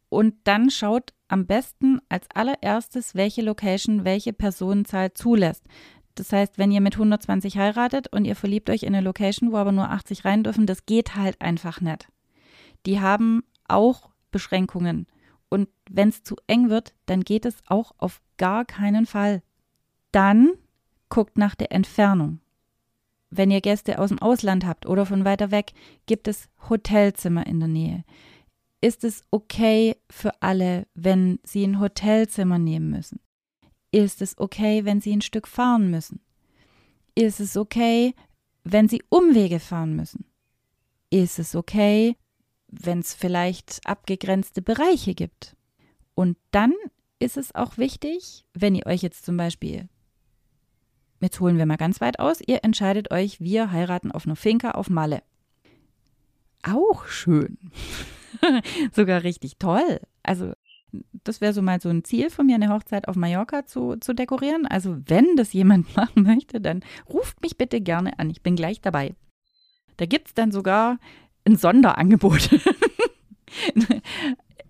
Und 0.08 0.34
dann 0.44 0.70
schaut 0.70 1.12
am 1.28 1.46
besten 1.46 2.00
als 2.08 2.26
allererstes, 2.34 3.14
welche 3.14 3.42
Location 3.42 4.04
welche 4.04 4.32
Personenzahl 4.32 5.12
zulässt. 5.12 5.64
Das 6.14 6.32
heißt, 6.32 6.56
wenn 6.56 6.72
ihr 6.72 6.80
mit 6.80 6.94
120 6.94 7.58
heiratet 7.58 8.08
und 8.12 8.24
ihr 8.24 8.36
verliebt 8.36 8.70
euch 8.70 8.84
in 8.84 8.94
eine 8.94 9.04
Location, 9.04 9.52
wo 9.52 9.56
aber 9.56 9.72
nur 9.72 9.90
80 9.90 10.24
rein 10.24 10.42
dürfen, 10.42 10.66
das 10.66 10.86
geht 10.86 11.14
halt 11.14 11.40
einfach 11.42 11.80
nicht. 11.80 12.08
Die 12.86 13.00
haben 13.00 13.42
auch 13.68 14.10
Beschränkungen. 14.30 15.06
Und 15.50 15.68
wenn 15.90 16.08
es 16.08 16.22
zu 16.22 16.36
eng 16.46 16.70
wird, 16.70 16.94
dann 17.04 17.22
geht 17.22 17.44
es 17.44 17.56
auch 17.66 17.92
auf 17.98 18.22
gar 18.38 18.64
keinen 18.64 19.04
Fall. 19.06 19.42
Dann 20.12 20.52
guckt 21.10 21.36
nach 21.36 21.54
der 21.54 21.72
Entfernung. 21.72 22.40
Wenn 23.30 23.50
ihr 23.50 23.60
Gäste 23.60 23.98
aus 23.98 24.10
dem 24.10 24.20
Ausland 24.20 24.64
habt 24.66 24.86
oder 24.86 25.04
von 25.06 25.24
weiter 25.24 25.50
weg, 25.50 25.72
gibt 26.06 26.28
es 26.28 26.48
Hotelzimmer 26.68 27.46
in 27.46 27.60
der 27.60 27.68
Nähe. 27.68 28.04
Ist 28.80 29.04
es 29.04 29.24
okay 29.30 29.96
für 30.10 30.30
alle, 30.40 30.86
wenn 30.94 31.40
sie 31.42 31.64
ein 31.64 31.80
Hotelzimmer 31.80 32.58
nehmen 32.58 32.90
müssen? 32.90 33.20
Ist 33.90 34.22
es 34.22 34.38
okay, 34.38 34.84
wenn 34.84 35.00
sie 35.00 35.12
ein 35.12 35.22
Stück 35.22 35.48
fahren 35.48 35.90
müssen? 35.90 36.20
Ist 37.14 37.40
es 37.40 37.56
okay, 37.56 38.14
wenn 38.62 38.88
sie 38.88 39.02
Umwege 39.08 39.58
fahren 39.58 39.96
müssen? 39.96 40.26
Ist 41.10 41.38
es 41.38 41.54
okay, 41.54 42.16
wenn 42.68 42.98
es 42.98 43.14
vielleicht 43.14 43.80
abgegrenzte 43.84 44.60
Bereiche 44.60 45.14
gibt? 45.14 45.56
Und 46.14 46.36
dann 46.50 46.74
ist 47.18 47.36
es 47.36 47.54
auch 47.54 47.78
wichtig, 47.78 48.44
wenn 48.52 48.74
ihr 48.74 48.86
euch 48.86 49.02
jetzt 49.02 49.24
zum 49.24 49.36
Beispiel 49.36 49.88
Jetzt 51.20 51.40
holen 51.40 51.56
wir 51.58 51.66
mal 51.66 51.76
ganz 51.76 52.00
weit 52.00 52.18
aus. 52.18 52.40
Ihr 52.46 52.62
entscheidet 52.62 53.10
euch, 53.10 53.40
wir 53.40 53.72
heiraten 53.72 54.12
auf 54.12 54.26
einer 54.26 54.36
Finca 54.36 54.72
auf 54.72 54.90
Malle. 54.90 55.22
Auch 56.62 57.06
schön. 57.06 57.58
Sogar 58.92 59.22
richtig 59.22 59.56
toll. 59.58 60.00
Also, 60.22 60.52
das 61.24 61.40
wäre 61.40 61.52
so 61.52 61.62
mal 61.62 61.80
so 61.80 61.88
ein 61.88 62.04
Ziel 62.04 62.30
von 62.30 62.46
mir, 62.46 62.56
eine 62.56 62.68
Hochzeit 62.68 63.08
auf 63.08 63.16
Mallorca 63.16 63.64
zu, 63.66 63.96
zu 63.96 64.14
dekorieren. 64.14 64.66
Also, 64.66 64.98
wenn 65.06 65.36
das 65.36 65.52
jemand 65.52 65.96
machen 65.96 66.22
möchte, 66.22 66.60
dann 66.60 66.82
ruft 67.08 67.40
mich 67.42 67.56
bitte 67.56 67.80
gerne 67.80 68.18
an. 68.18 68.28
Ich 68.30 68.42
bin 68.42 68.56
gleich 68.56 68.80
dabei. 68.80 69.14
Da 69.96 70.04
gibt 70.04 70.28
es 70.28 70.34
dann 70.34 70.52
sogar 70.52 70.98
ein 71.46 71.56
Sonderangebot. 71.56 72.50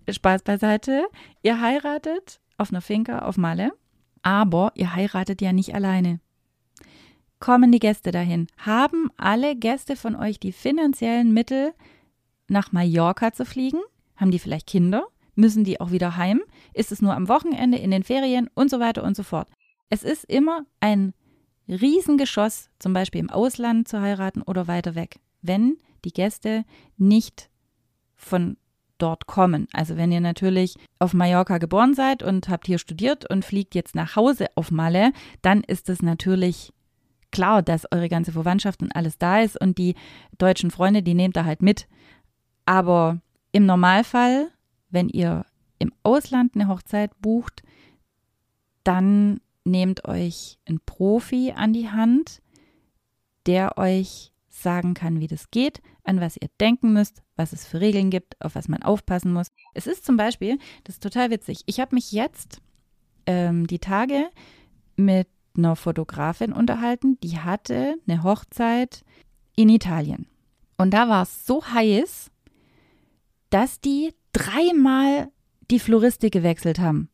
Spaß 0.09 0.43
beiseite. 0.43 1.05
Ihr 1.43 1.59
heiratet 1.59 2.39
auf 2.57 2.69
einer 2.69 2.81
Finca 2.81 3.19
auf 3.19 3.35
Malle, 3.35 3.73
aber 4.21 4.71
ihr 4.75 4.95
heiratet 4.95 5.41
ja 5.41 5.51
nicht 5.51 5.75
alleine 5.75 6.21
kommen 7.39 7.71
die 7.71 7.79
Gäste 7.79 8.11
dahin? 8.11 8.47
Haben 8.57 9.09
alle 9.17 9.55
Gäste 9.55 9.95
von 9.95 10.15
euch 10.15 10.39
die 10.39 10.51
finanziellen 10.51 11.33
Mittel, 11.33 11.73
nach 12.47 12.71
Mallorca 12.71 13.33
zu 13.33 13.45
fliegen? 13.45 13.79
Haben 14.15 14.31
die 14.31 14.39
vielleicht 14.39 14.67
Kinder? 14.67 15.07
Müssen 15.35 15.63
die 15.63 15.79
auch 15.79 15.91
wieder 15.91 16.17
heim? 16.17 16.41
Ist 16.73 16.91
es 16.91 17.01
nur 17.01 17.13
am 17.13 17.27
Wochenende, 17.27 17.77
in 17.77 17.91
den 17.91 18.03
Ferien 18.03 18.49
und 18.55 18.69
so 18.69 18.79
weiter 18.79 19.03
und 19.03 19.15
so 19.15 19.23
fort? 19.23 19.49
Es 19.89 20.03
ist 20.03 20.25
immer 20.25 20.65
ein 20.79 21.13
Riesengeschoss, 21.67 22.69
zum 22.79 22.93
Beispiel 22.93 23.19
im 23.19 23.29
Ausland 23.29 23.87
zu 23.87 24.01
heiraten 24.01 24.41
oder 24.41 24.67
weiter 24.67 24.95
weg, 24.95 25.19
wenn 25.41 25.77
die 26.05 26.13
Gäste 26.13 26.63
nicht 26.97 27.49
von 28.15 28.57
dort 28.97 29.27
kommen. 29.27 29.67
Also 29.73 29.95
wenn 29.97 30.11
ihr 30.11 30.21
natürlich 30.21 30.75
auf 30.97 31.13
Mallorca 31.13 31.59
geboren 31.59 31.93
seid 31.93 32.23
und 32.23 32.49
habt 32.49 32.65
hier 32.65 32.79
studiert 32.79 33.29
und 33.29 33.45
fliegt 33.45 33.75
jetzt 33.75 33.95
nach 33.95 34.15
Hause 34.15 34.47
auf 34.55 34.71
Malle, 34.71 35.11
dann 35.41 35.61
ist 35.61 35.89
es 35.89 36.01
natürlich 36.01 36.73
klar, 37.31 37.61
dass 37.61 37.91
eure 37.91 38.09
ganze 38.09 38.31
Verwandtschaft 38.31 38.81
und 38.81 38.95
alles 38.95 39.17
da 39.17 39.41
ist 39.41 39.59
und 39.59 39.77
die 39.77 39.95
deutschen 40.37 40.71
Freunde, 40.71 41.03
die 41.03 41.13
nehmt 41.13 41.37
ihr 41.37 41.45
halt 41.45 41.61
mit. 41.61 41.87
Aber 42.65 43.21
im 43.51 43.65
Normalfall, 43.65 44.49
wenn 44.89 45.09
ihr 45.09 45.45
im 45.79 45.93
Ausland 46.03 46.55
eine 46.55 46.67
Hochzeit 46.67 47.11
bucht, 47.21 47.63
dann 48.83 49.41
nehmt 49.63 50.07
euch 50.07 50.57
einen 50.65 50.79
Profi 50.85 51.53
an 51.55 51.73
die 51.73 51.89
Hand, 51.89 52.41
der 53.45 53.77
euch 53.77 54.31
sagen 54.49 54.93
kann, 54.93 55.19
wie 55.19 55.27
das 55.27 55.51
geht, 55.51 55.81
an 56.03 56.19
was 56.19 56.37
ihr 56.37 56.49
denken 56.59 56.93
müsst, 56.93 57.21
was 57.35 57.53
es 57.53 57.65
für 57.65 57.79
Regeln 57.79 58.09
gibt, 58.09 58.41
auf 58.43 58.55
was 58.55 58.67
man 58.67 58.81
aufpassen 58.81 59.31
muss. 59.31 59.47
Es 59.73 59.87
ist 59.87 60.05
zum 60.05 60.17
Beispiel, 60.17 60.57
das 60.83 60.95
ist 60.95 61.03
total 61.03 61.29
witzig, 61.29 61.61
ich 61.65 61.79
habe 61.79 61.95
mich 61.95 62.11
jetzt 62.11 62.61
ähm, 63.25 63.67
die 63.67 63.79
Tage 63.79 64.29
mit 64.95 65.27
einer 65.57 65.75
Fotografin 65.75 66.53
unterhalten, 66.53 67.19
die 67.21 67.39
hatte 67.39 67.95
eine 68.07 68.23
Hochzeit 68.23 69.03
in 69.55 69.69
Italien. 69.69 70.27
Und 70.77 70.91
da 70.91 71.09
war 71.09 71.23
es 71.23 71.45
so 71.45 71.65
heiß, 71.65 72.29
dass 73.49 73.79
die 73.79 74.13
dreimal 74.33 75.31
die 75.71 75.79
Floristik 75.79 76.33
gewechselt 76.33 76.79
haben. 76.79 77.09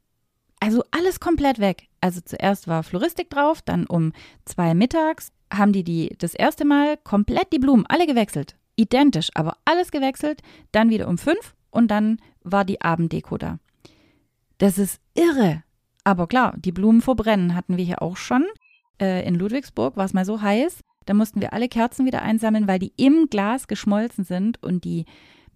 Also 0.60 0.84
alles 0.92 1.20
komplett 1.20 1.60
weg. 1.60 1.88
Also 2.02 2.22
zuerst 2.24 2.68
war 2.68 2.84
Floristik 2.84 3.30
drauf, 3.30 3.62
dann 3.62 3.86
um 3.86 4.14
zwei 4.46 4.74
mittags 4.74 5.32
haben 5.52 5.74
die, 5.74 5.84
die 5.84 6.16
das 6.18 6.34
erste 6.34 6.66
Mal 6.66 6.98
komplett 6.98 7.52
die 7.54 7.60
Blumen 7.60 7.86
alle 7.88 8.08
gewechselt. 8.08 8.56
Identisch, 8.76 9.30
aber 9.36 9.58
alles 9.66 9.92
gewechselt. 9.92 10.42
Dann 10.72 10.90
wieder 10.90 11.08
um 11.08 11.18
fünf 11.18 11.56
und 11.70 11.90
dann 11.90 12.18
war 12.44 12.66
die 12.66 12.82
Abenddeko 12.82 13.38
da. 13.38 13.60
Das 14.58 14.78
ist 14.78 15.00
irre. 15.14 15.64
Aber 16.04 16.28
klar, 16.28 16.54
die 16.58 16.72
Blumen 16.72 17.02
verbrennen 17.02 17.56
hatten 17.56 17.78
wir 17.78 17.86
hier 17.86 18.02
auch 18.02 18.18
schon. 18.18 18.46
Äh, 19.00 19.26
in 19.28 19.36
Ludwigsburg 19.36 19.96
war 19.98 20.06
es 20.06 20.14
mal 20.14 20.26
so 20.26 20.42
heiß, 20.42 20.82
da 21.06 21.14
mussten 21.14 21.42
wir 21.42 21.54
alle 21.54 21.68
Kerzen 21.68 22.06
wieder 22.06 22.22
einsammeln, 22.22 22.68
weil 22.68 22.80
die 22.80 22.94
im 22.98 23.28
Glas 23.30 23.68
geschmolzen 23.68 24.24
sind 24.24 24.62
und 24.64 24.84
die 24.84 25.06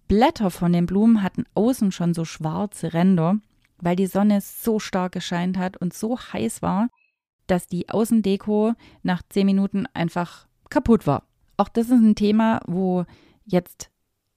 Blätter 0.08 0.50
von 0.50 0.72
den 0.72 0.86
Blumen 0.86 1.22
hatten 1.22 1.44
außen 1.54 1.92
schon 1.92 2.14
so 2.14 2.24
schwarze 2.24 2.94
Ränder, 2.94 3.36
weil 3.78 3.96
die 3.96 4.06
Sonne 4.06 4.40
so 4.40 4.78
stark 4.78 5.12
gescheint 5.12 5.58
hat 5.58 5.76
und 5.76 5.94
so 5.94 6.18
heiß 6.18 6.62
war, 6.62 6.88
dass 7.46 7.66
die 7.66 7.88
Außendeko 7.88 8.74
nach 9.02 9.22
zehn 9.28 9.46
Minuten 9.46 9.86
einfach 9.94 10.46
kaputt 10.70 11.06
war. 11.06 11.24
Auch 11.56 11.68
das 11.68 11.86
ist 11.86 11.92
ein 11.92 12.14
Thema, 12.14 12.60
wo 12.66 13.04
jetzt 13.44 13.90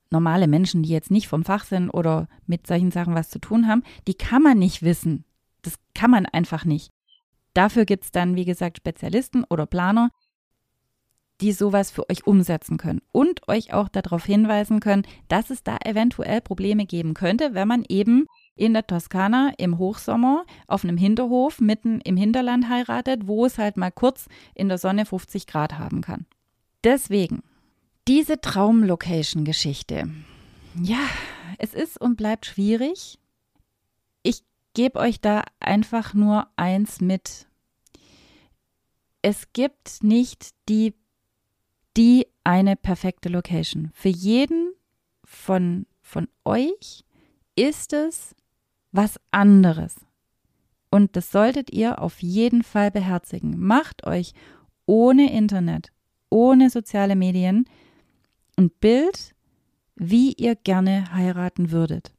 normale 0.09 0.47
Menschen, 0.47 0.83
die 0.83 0.89
jetzt 0.89 1.11
nicht 1.11 1.27
vom 1.27 1.43
Fach 1.43 1.63
sind 1.63 1.89
oder 1.89 2.27
mit 2.45 2.67
solchen 2.67 2.91
Sachen 2.91 3.15
was 3.15 3.29
zu 3.29 3.39
tun 3.39 3.67
haben, 3.67 3.83
die 4.07 4.13
kann 4.13 4.43
man 4.43 4.59
nicht 4.59 4.83
wissen. 4.83 5.23
Das 5.61 5.75
kann 5.93 6.11
man 6.11 6.25
einfach 6.25 6.65
nicht. 6.65 6.91
Dafür 7.53 7.85
gibt 7.85 8.05
es 8.05 8.11
dann, 8.11 8.35
wie 8.35 8.45
gesagt, 8.45 8.77
Spezialisten 8.77 9.43
oder 9.43 9.65
Planer, 9.65 10.09
die 11.41 11.51
sowas 11.51 11.91
für 11.91 12.09
euch 12.09 12.25
umsetzen 12.25 12.77
können 12.77 13.01
und 13.11 13.47
euch 13.47 13.73
auch 13.73 13.89
darauf 13.89 14.25
hinweisen 14.25 14.79
können, 14.79 15.03
dass 15.27 15.49
es 15.49 15.63
da 15.63 15.77
eventuell 15.83 16.39
Probleme 16.39 16.85
geben 16.85 17.13
könnte, 17.13 17.53
wenn 17.53 17.67
man 17.67 17.83
eben 17.89 18.27
in 18.55 18.73
der 18.73 18.85
Toskana 18.85 19.51
im 19.57 19.79
Hochsommer 19.79 20.45
auf 20.67 20.83
einem 20.83 20.97
Hinterhof 20.97 21.59
mitten 21.59 21.99
im 22.01 22.15
Hinterland 22.15 22.69
heiratet, 22.69 23.27
wo 23.27 23.45
es 23.45 23.57
halt 23.57 23.75
mal 23.75 23.91
kurz 23.91 24.27
in 24.53 24.69
der 24.69 24.77
Sonne 24.77 25.05
50 25.05 25.47
Grad 25.47 25.79
haben 25.79 26.01
kann. 26.01 26.27
Deswegen, 26.83 27.41
diese 28.07 28.39
Traumlocation-Geschichte. 28.39 30.09
Ja, 30.81 30.99
es 31.57 31.73
ist 31.73 31.99
und 31.99 32.17
bleibt 32.17 32.45
schwierig. 32.45 33.19
Gebe 34.73 34.99
euch 34.99 35.19
da 35.19 35.43
einfach 35.59 36.13
nur 36.13 36.47
eins 36.55 37.01
mit. 37.01 37.47
Es 39.21 39.51
gibt 39.53 40.03
nicht 40.03 40.51
die, 40.69 40.95
die 41.97 42.27
eine 42.43 42.75
perfekte 42.75 43.29
Location. 43.29 43.91
Für 43.93 44.09
jeden 44.09 44.73
von, 45.25 45.85
von 46.01 46.27
euch 46.45 47.03
ist 47.55 47.93
es 47.93 48.35
was 48.91 49.19
anderes. 49.31 49.95
Und 50.89 51.15
das 51.15 51.31
solltet 51.31 51.71
ihr 51.71 52.01
auf 52.01 52.21
jeden 52.21 52.63
Fall 52.63 52.91
beherzigen. 52.91 53.57
Macht 53.57 54.05
euch 54.05 54.33
ohne 54.85 55.31
Internet, 55.31 55.91
ohne 56.29 56.69
soziale 56.69 57.15
Medien 57.15 57.65
ein 58.57 58.69
Bild, 58.69 59.33
wie 59.95 60.33
ihr 60.33 60.55
gerne 60.55 61.13
heiraten 61.13 61.71
würdet. 61.71 62.13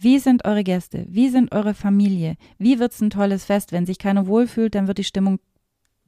Wie 0.00 0.20
sind 0.20 0.44
eure 0.44 0.62
Gäste? 0.62 1.06
Wie 1.08 1.28
sind 1.28 1.50
eure 1.50 1.74
Familie? 1.74 2.36
Wie 2.56 2.78
wird 2.78 2.92
es 2.92 3.00
ein 3.00 3.10
tolles 3.10 3.44
Fest? 3.44 3.72
Wenn 3.72 3.84
sich 3.84 3.98
keiner 3.98 4.28
wohlfühlt, 4.28 4.76
dann 4.76 4.86
wird 4.86 4.98
die 4.98 5.04
Stimmung 5.04 5.40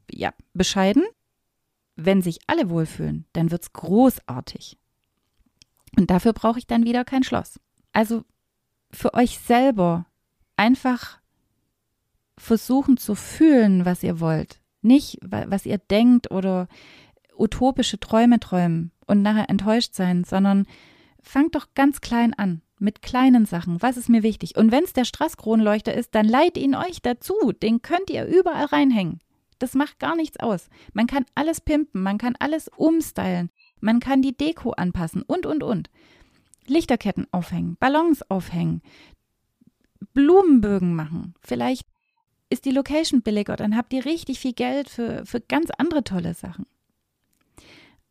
ja 0.08 0.32
bescheiden. 0.54 1.02
Wenn 1.96 2.22
sich 2.22 2.38
alle 2.46 2.70
wohlfühlen, 2.70 3.26
dann 3.32 3.50
wird 3.50 3.62
es 3.62 3.72
großartig. 3.72 4.78
Und 5.98 6.08
dafür 6.08 6.32
brauche 6.32 6.60
ich 6.60 6.68
dann 6.68 6.84
wieder 6.84 7.04
kein 7.04 7.24
Schloss. 7.24 7.58
Also 7.92 8.24
für 8.92 9.12
euch 9.14 9.40
selber 9.40 10.06
einfach 10.56 11.20
versuchen 12.38 12.96
zu 12.96 13.16
fühlen, 13.16 13.84
was 13.84 14.04
ihr 14.04 14.20
wollt. 14.20 14.60
Nicht, 14.82 15.18
was 15.22 15.66
ihr 15.66 15.78
denkt 15.78 16.30
oder 16.30 16.68
utopische 17.36 17.98
Träume 17.98 18.38
träumen 18.38 18.92
und 19.06 19.22
nachher 19.22 19.50
enttäuscht 19.50 19.94
sein, 19.94 20.22
sondern 20.22 20.66
fangt 21.20 21.56
doch 21.56 21.74
ganz 21.74 22.00
klein 22.00 22.34
an 22.34 22.62
mit 22.80 23.02
kleinen 23.02 23.46
Sachen. 23.46 23.80
Was 23.82 23.96
ist 23.96 24.08
mir 24.08 24.22
wichtig? 24.22 24.56
Und 24.56 24.72
wenn 24.72 24.84
es 24.84 24.92
der 24.92 25.04
Straßkronleuchter 25.04 25.94
ist, 25.94 26.14
dann 26.14 26.26
leiht 26.26 26.56
ihn 26.56 26.74
euch 26.74 27.02
dazu. 27.02 27.52
Den 27.52 27.82
könnt 27.82 28.10
ihr 28.10 28.26
überall 28.26 28.66
reinhängen. 28.66 29.20
Das 29.60 29.74
macht 29.74 29.98
gar 29.98 30.16
nichts 30.16 30.40
aus. 30.40 30.68
Man 30.94 31.06
kann 31.06 31.26
alles 31.34 31.60
pimpen, 31.60 32.02
man 32.02 32.16
kann 32.18 32.34
alles 32.38 32.68
umstylen, 32.68 33.50
man 33.80 34.00
kann 34.00 34.22
die 34.22 34.36
Deko 34.36 34.70
anpassen 34.70 35.22
und, 35.22 35.44
und, 35.44 35.62
und. 35.62 35.90
Lichterketten 36.66 37.26
aufhängen, 37.30 37.76
Ballons 37.78 38.22
aufhängen, 38.30 38.80
Blumenbögen 40.14 40.94
machen. 40.94 41.34
Vielleicht 41.42 41.86
ist 42.48 42.64
die 42.64 42.70
Location 42.70 43.20
billiger, 43.20 43.56
dann 43.56 43.76
habt 43.76 43.92
ihr 43.92 44.06
richtig 44.06 44.40
viel 44.40 44.54
Geld 44.54 44.88
für, 44.88 45.26
für 45.26 45.40
ganz 45.40 45.70
andere 45.76 46.04
tolle 46.04 46.32
Sachen. 46.32 46.66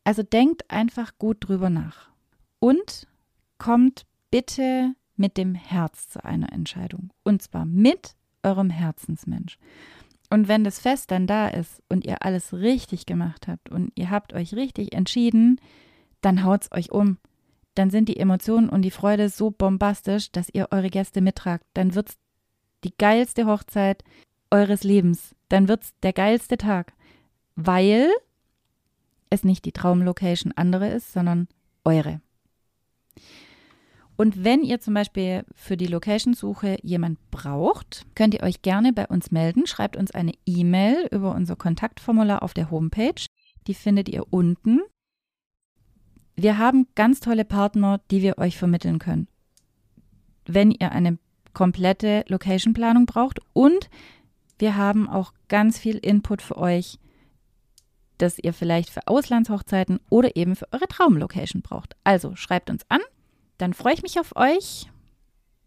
Also 0.04 0.22
denkt 0.24 0.70
einfach 0.70 1.18
gut 1.18 1.38
drüber 1.42 1.70
nach. 1.70 2.10
Und 2.60 3.08
kommt 3.58 4.06
bitte 4.32 4.96
mit 5.16 5.38
dem 5.38 5.56
Herz 5.56 6.10
zu 6.10 6.24
einer 6.24 6.52
Entscheidung. 6.54 7.12
Und 7.24 7.42
zwar 7.42 7.66
mit 7.66 8.16
eurem 8.44 8.70
Herzensmensch. 8.70 9.58
Und 10.30 10.48
wenn 10.48 10.64
das 10.64 10.80
Fest 10.80 11.12
dann 11.12 11.28
da 11.28 11.48
ist 11.48 11.82
und 11.90 12.06
ihr 12.06 12.24
alles 12.24 12.54
richtig 12.54 13.06
gemacht 13.06 13.48
habt 13.48 13.70
und 13.70 13.92
ihr 13.96 14.10
habt 14.10 14.34
euch 14.34 14.54
richtig 14.54 14.94
entschieden, 14.94 15.60
dann 16.22 16.44
haut's 16.44 16.72
euch 16.72 16.92
um. 16.92 17.18
Dann 17.76 17.90
sind 17.90 18.10
die 18.10 18.18
Emotionen 18.18 18.70
und 18.70 18.84
die 18.84 18.92
Freude 18.92 19.30
so 19.30 19.52
bombastisch, 19.52 20.32
dass 20.32 20.50
ihr 20.50 20.68
eure 20.72 20.90
Gäste 20.90 21.22
mittragt. 21.22 21.66
Dann 21.74 21.96
wird's 21.96 22.18
die 22.84 22.94
geilste 22.98 23.46
Hochzeit 23.46 24.04
eures 24.52 24.84
Lebens. 24.84 25.36
Dann 25.50 25.68
wird's 25.68 25.94
der 26.04 26.14
geilste 26.14 26.58
Tag, 26.58 26.94
weil 27.56 28.10
es 29.30 29.44
nicht 29.44 29.66
die 29.66 29.72
Traumlocation 29.72 30.52
andere 30.56 30.90
ist, 30.90 31.12
sondern 31.12 31.48
eure. 31.84 32.22
Und 34.20 34.44
wenn 34.44 34.64
ihr 34.66 34.82
zum 34.82 34.96
Beispiel 34.96 35.46
für 35.56 35.78
die 35.78 35.88
Location-Suche 35.88 36.78
jemand 36.84 37.32
braucht, 37.32 38.06
könnt 38.16 38.34
ihr 38.34 38.44
euch 38.44 38.62
gerne 38.62 38.92
bei 38.92 39.08
uns 39.08 39.32
melden. 39.32 39.66
Schreibt 39.66 39.96
uns 39.96 40.12
eine 40.12 40.34
E-Mail 40.46 41.08
über 41.10 41.34
unser 41.34 41.56
Kontaktformular 41.56 42.44
auf 42.44 42.54
der 42.54 42.70
Homepage. 42.70 43.26
Die 43.68 43.74
findet 43.74 44.10
ihr 44.10 44.26
unten. 44.30 44.82
Wir 46.36 46.58
haben 46.58 46.88
ganz 46.96 47.22
tolle 47.22 47.46
Partner, 47.46 48.02
die 48.12 48.22
wir 48.22 48.38
euch 48.40 48.58
vermitteln 48.58 49.00
können. 49.00 49.30
Wenn 50.46 50.72
ihr 50.72 50.92
eine 50.92 51.18
komplette 51.54 52.26
Location-Planung 52.28 53.06
braucht 53.06 53.40
und 53.54 53.90
wir 54.58 54.76
haben 54.76 55.08
auch 55.08 55.32
ganz 55.48 55.80
viel 55.80 55.96
Input 55.96 56.42
für 56.42 56.58
euch, 56.58 57.00
das 58.18 58.38
ihr 58.38 58.52
vielleicht 58.52 58.90
für 58.90 59.08
Auslandshochzeiten 59.08 60.02
oder 60.10 60.36
eben 60.36 60.58
für 60.58 60.68
eure 60.74 60.90
Traumlocation 60.90 61.62
braucht. 61.62 61.96
Also 62.04 62.36
schreibt 62.36 62.70
uns 62.70 62.84
an 62.90 63.00
dann 63.60 63.74
freue 63.74 63.94
ich 63.94 64.02
mich 64.02 64.20
auf 64.20 64.36
euch. 64.36 64.88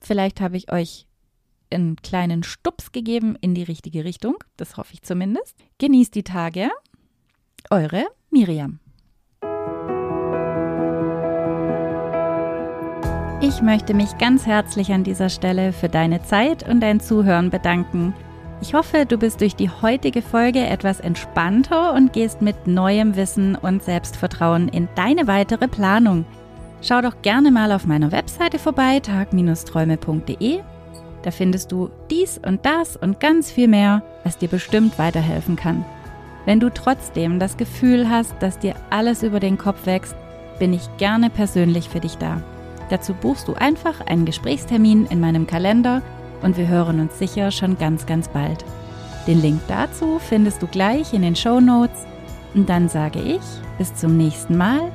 Vielleicht 0.00 0.40
habe 0.40 0.56
ich 0.56 0.72
euch 0.72 1.06
einen 1.70 1.96
kleinen 1.96 2.42
Stups 2.42 2.90
gegeben 2.90 3.36
in 3.40 3.54
die 3.54 3.62
richtige 3.62 4.04
Richtung. 4.04 4.36
Das 4.56 4.76
hoffe 4.76 4.94
ich 4.94 5.02
zumindest. 5.02 5.54
Genießt 5.78 6.14
die 6.14 6.24
Tage. 6.24 6.70
Eure 7.70 8.06
Miriam. 8.30 8.80
Ich 13.40 13.60
möchte 13.60 13.94
mich 13.94 14.18
ganz 14.18 14.46
herzlich 14.46 14.92
an 14.92 15.04
dieser 15.04 15.28
Stelle 15.28 15.72
für 15.72 15.88
deine 15.88 16.22
Zeit 16.22 16.68
und 16.68 16.80
dein 16.80 17.00
Zuhören 17.00 17.50
bedanken. 17.50 18.14
Ich 18.60 18.74
hoffe, 18.74 19.04
du 19.04 19.18
bist 19.18 19.40
durch 19.40 19.56
die 19.56 19.68
heutige 19.68 20.22
Folge 20.22 20.60
etwas 20.60 21.00
entspannter 21.00 21.92
und 21.94 22.12
gehst 22.12 22.40
mit 22.40 22.68
neuem 22.68 23.16
Wissen 23.16 23.56
und 23.56 23.82
Selbstvertrauen 23.82 24.68
in 24.68 24.88
deine 24.94 25.26
weitere 25.26 25.66
Planung. 25.66 26.24
Schau 26.84 27.00
doch 27.00 27.22
gerne 27.22 27.52
mal 27.52 27.70
auf 27.70 27.86
meiner 27.86 28.10
Webseite 28.10 28.58
vorbei, 28.58 28.98
tag-träume.de. 28.98 30.58
Da 31.22 31.30
findest 31.30 31.70
du 31.70 31.90
dies 32.10 32.40
und 32.44 32.66
das 32.66 32.96
und 32.96 33.20
ganz 33.20 33.52
viel 33.52 33.68
mehr, 33.68 34.02
was 34.24 34.36
dir 34.36 34.48
bestimmt 34.48 34.98
weiterhelfen 34.98 35.54
kann. 35.54 35.84
Wenn 36.44 36.58
du 36.58 36.70
trotzdem 36.70 37.38
das 37.38 37.56
Gefühl 37.56 38.10
hast, 38.10 38.34
dass 38.40 38.58
dir 38.58 38.74
alles 38.90 39.22
über 39.22 39.38
den 39.38 39.58
Kopf 39.58 39.86
wächst, 39.86 40.16
bin 40.58 40.72
ich 40.72 40.82
gerne 40.96 41.30
persönlich 41.30 41.88
für 41.88 42.00
dich 42.00 42.18
da. 42.18 42.42
Dazu 42.90 43.14
buchst 43.14 43.46
du 43.46 43.54
einfach 43.54 44.04
einen 44.06 44.24
Gesprächstermin 44.24 45.06
in 45.06 45.20
meinem 45.20 45.46
Kalender 45.46 46.02
und 46.42 46.56
wir 46.56 46.66
hören 46.66 46.98
uns 46.98 47.16
sicher 47.16 47.52
schon 47.52 47.78
ganz, 47.78 48.06
ganz 48.06 48.26
bald. 48.26 48.64
Den 49.28 49.40
Link 49.40 49.60
dazu 49.68 50.18
findest 50.18 50.60
du 50.60 50.66
gleich 50.66 51.14
in 51.14 51.22
den 51.22 51.36
Show 51.36 51.60
Notes. 51.60 52.06
Und 52.54 52.68
dann 52.68 52.88
sage 52.88 53.20
ich 53.20 53.40
bis 53.78 53.94
zum 53.94 54.16
nächsten 54.16 54.56
Mal 54.56 54.90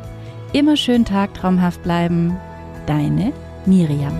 Immer 0.54 0.78
schön 0.78 1.06
tagtraumhaft 1.06 1.84
bleiben. 1.84 2.38
Deine 2.86 3.34
Miriam. 3.66 4.14